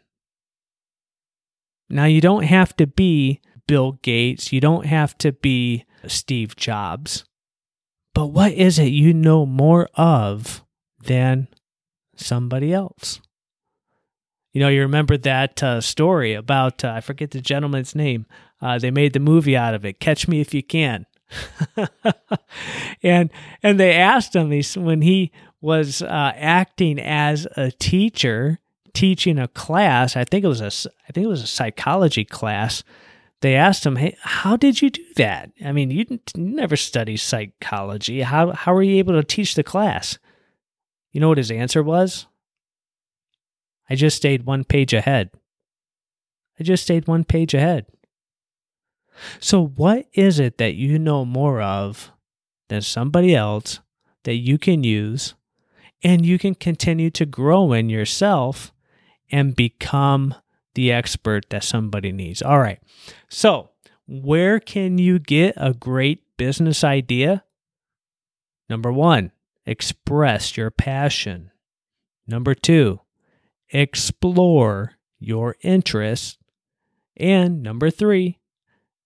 Now, 1.90 2.06
you 2.06 2.22
don't 2.22 2.44
have 2.44 2.76
to 2.78 2.88
be 2.88 3.42
Bill 3.68 3.94
Gates, 4.02 4.52
you 4.52 4.60
don't 4.60 4.86
have 4.86 5.18
to 5.20 5.32
be 5.32 5.86
Steve 6.08 6.56
Jobs, 6.56 7.26
but 8.14 8.28
what 8.28 8.52
is 8.52 8.80
it 8.80 8.86
you 8.86 9.14
know 9.14 9.46
more 9.46 9.88
of 9.96 10.64
than 11.04 11.48
somebody 12.16 12.74
else? 12.74 13.22
You 14.52 14.60
know, 14.60 14.68
you 14.68 14.82
remember 14.82 15.18
that 15.18 15.64
uh, 15.64 15.82
story 15.82 16.34
about, 16.34 16.84
uh, 16.84 16.90
I 16.90 17.02
forget 17.02 17.32
the 17.32 17.42
gentleman's 17.42 17.96
name. 17.96 18.26
Uh, 18.62 18.78
they 18.78 18.92
made 18.92 19.14
the 19.14 19.20
movie 19.20 19.56
out 19.56 19.74
of 19.74 19.86
it, 19.86 20.00
Catch 20.00 20.28
Me 20.28 20.42
If 20.42 20.54
You 20.54 20.62
Can. 20.62 21.06
and 23.04 23.30
and 23.64 23.80
they 23.80 23.94
asked 23.94 24.36
him 24.36 24.50
when 24.76 25.02
he 25.02 25.32
was 25.62 26.02
uh, 26.02 26.34
acting 26.36 27.00
as 27.00 27.48
a 27.56 27.72
teacher 27.72 28.60
teaching 28.94 29.40
a 29.40 29.48
class. 29.48 30.18
I 30.18 30.26
think 30.26 30.44
it 30.44 30.50
was 30.50 30.62
a 30.62 30.90
I 31.08 31.12
think 31.14 31.26
it 31.26 31.30
was 31.30 31.44
a 31.44 31.48
psychology 31.48 32.26
class. 32.26 32.84
They 33.42 33.56
asked 33.56 33.86
him, 33.86 33.96
"Hey, 33.96 34.18
how 34.22 34.58
did 34.58 34.82
you 34.82 34.90
do 34.90 35.04
that? 35.16 35.52
I 35.64 35.72
mean, 35.72 35.90
you, 35.90 36.20
never 36.36 36.76
studied 36.76 37.18
psychology. 37.18 38.22
How 38.22 38.52
how 38.52 38.74
were 38.74 38.84
you 38.84 38.98
able 38.98 39.14
to 39.14 39.24
teach 39.24 39.56
the 39.56 39.64
class?" 39.64 40.20
You 41.12 41.22
know 41.22 41.30
what 41.30 41.38
his 41.38 41.52
answer 41.52 41.84
was? 41.84 42.28
I 43.92 43.96
just 43.96 44.16
stayed 44.16 44.46
one 44.46 44.64
page 44.64 44.94
ahead. 44.94 45.32
I 46.58 46.64
just 46.64 46.84
stayed 46.84 47.10
one 47.10 47.26
page 47.26 47.54
ahead. 47.54 47.88
So, 49.42 49.66
what 49.66 50.06
is 50.14 50.40
it 50.40 50.60
that 50.60 50.76
you 50.76 50.98
know 50.98 51.26
more 51.26 51.62
of 51.62 52.10
than 52.70 52.84
somebody 52.84 53.36
else 53.36 53.82
that 54.24 54.36
you 54.36 54.58
can 54.58 54.86
use 54.86 55.34
and 56.02 56.26
you 56.26 56.40
can 56.40 56.56
continue 56.56 57.10
to 57.10 57.26
grow 57.26 57.74
in 57.74 57.90
yourself 57.90 58.72
and 59.30 59.58
become 59.58 60.36
the 60.74 60.90
expert 60.90 61.50
that 61.50 61.66
somebody 61.66 62.14
needs? 62.14 62.42
All 62.42 62.60
right. 62.60 62.80
So, 63.28 63.72
where 64.08 64.62
can 64.62 65.00
you 65.00 65.20
get 65.20 65.56
a 65.58 65.74
great 65.74 66.24
business 66.38 66.86
idea? 66.86 67.44
Number 68.70 68.94
one, 68.94 69.34
express 69.66 70.56
your 70.56 70.72
passion. 70.72 71.52
Number 72.26 72.56
two, 72.56 73.02
explore 73.72 74.94
your 75.20 75.56
interests. 75.62 76.38
And 77.18 77.62
number 77.62 77.90
three, 77.90 78.40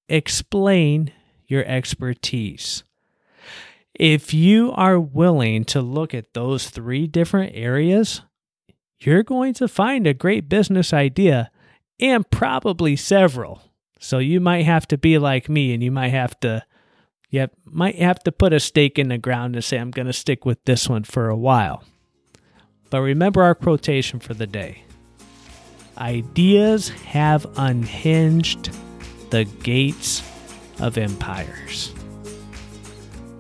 explain 0.07 1.11
your 1.47 1.65
expertise. 1.65 2.83
If 3.93 4.33
you 4.33 4.71
are 4.73 4.99
willing 4.99 5.63
to 5.65 5.81
look 5.81 6.13
at 6.13 6.33
those 6.33 6.69
three 6.69 7.07
different 7.07 7.53
areas, 7.55 8.21
you're 8.99 9.23
going 9.23 9.53
to 9.55 9.67
find 9.67 10.05
a 10.05 10.13
great 10.13 10.49
business 10.49 10.93
idea 10.93 11.51
and 11.99 12.29
probably 12.29 12.95
several. 12.95 13.61
So 13.99 14.19
you 14.19 14.39
might 14.39 14.65
have 14.65 14.87
to 14.89 14.97
be 14.97 15.17
like 15.17 15.49
me 15.49 15.73
and 15.73 15.81
you 15.81 15.91
might 15.91 16.09
have 16.09 16.39
to 16.41 16.65
you 17.31 17.47
might 17.65 17.95
have 17.95 18.19
to 18.19 18.31
put 18.31 18.53
a 18.53 18.59
stake 18.59 18.99
in 18.99 19.09
the 19.09 19.17
ground 19.17 19.55
and 19.55 19.63
say 19.63 19.77
I'm 19.77 19.91
going 19.91 20.05
to 20.05 20.13
stick 20.13 20.45
with 20.45 20.63
this 20.65 20.87
one 20.87 21.03
for 21.03 21.27
a 21.27 21.35
while. 21.35 21.83
But 22.89 23.01
remember 23.01 23.43
our 23.43 23.55
quotation 23.55 24.19
for 24.19 24.33
the 24.33 24.47
day. 24.47 24.83
Ideas 25.97 26.89
have 26.89 27.45
unhinged 27.57 28.69
the 29.29 29.45
gates 29.45 30.21
of 30.79 30.97
empires. 30.97 31.93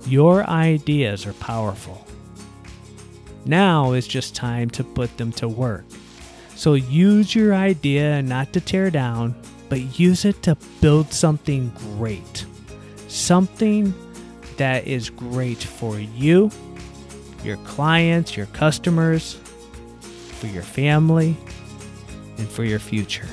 Your 0.07 0.49
ideas 0.49 1.25
are 1.25 1.33
powerful. 1.33 2.05
Now 3.45 3.93
is 3.93 4.07
just 4.07 4.35
time 4.35 4.69
to 4.71 4.83
put 4.83 5.17
them 5.17 5.31
to 5.33 5.47
work. 5.47 5.85
So 6.55 6.73
use 6.73 7.35
your 7.35 7.53
idea 7.53 8.21
not 8.21 8.53
to 8.53 8.61
tear 8.61 8.89
down, 8.89 9.35
but 9.69 9.99
use 9.99 10.25
it 10.25 10.41
to 10.43 10.57
build 10.79 11.11
something 11.11 11.71
great. 11.97 12.45
Something 13.07 13.93
that 14.57 14.87
is 14.87 15.09
great 15.09 15.61
for 15.61 15.99
you, 15.99 16.49
your 17.45 17.57
clients, 17.57 18.35
your 18.35 18.47
customers, 18.47 19.37
for 20.39 20.47
your 20.47 20.63
family, 20.63 21.37
and 22.37 22.49
for 22.49 22.63
your 22.63 22.79
future. 22.79 23.27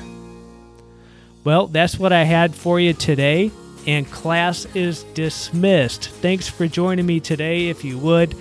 Well, 1.43 1.67
that's 1.67 1.99
what 1.99 2.13
I 2.13 2.23
had 2.23 2.55
for 2.55 2.79
you 2.79 2.93
today, 2.93 3.51
and 3.85 4.09
class 4.09 4.65
is 4.75 5.03
dismissed. 5.13 6.09
Thanks 6.09 6.47
for 6.47 6.67
joining 6.67 7.05
me 7.05 7.19
today. 7.19 7.67
If 7.67 7.83
you 7.83 7.97
would, 7.97 8.35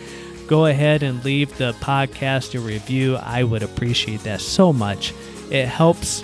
go 0.47 0.67
ahead 0.67 1.03
and 1.03 1.25
leave 1.25 1.57
the 1.59 1.73
podcast 1.81 2.55
a 2.55 2.61
review. 2.61 3.17
I 3.17 3.43
would 3.43 3.63
appreciate 3.65 4.21
that 4.21 4.41
so 4.41 4.73
much. 4.73 5.13
It 5.51 5.67
helps 5.67 6.23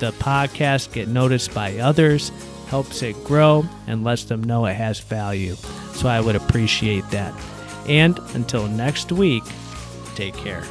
the 0.00 0.10
podcast 0.12 0.92
get 0.92 1.06
noticed 1.06 1.54
by 1.54 1.78
others, 1.78 2.32
helps 2.66 3.02
it 3.02 3.22
grow, 3.22 3.64
and 3.86 4.02
lets 4.02 4.24
them 4.24 4.42
know 4.42 4.66
it 4.66 4.74
has 4.74 4.98
value. 4.98 5.54
So 5.92 6.08
I 6.08 6.20
would 6.20 6.34
appreciate 6.34 7.08
that. 7.10 7.32
And 7.86 8.18
until 8.34 8.66
next 8.66 9.12
week, 9.12 9.44
take 10.14 10.34
care. 10.34 10.64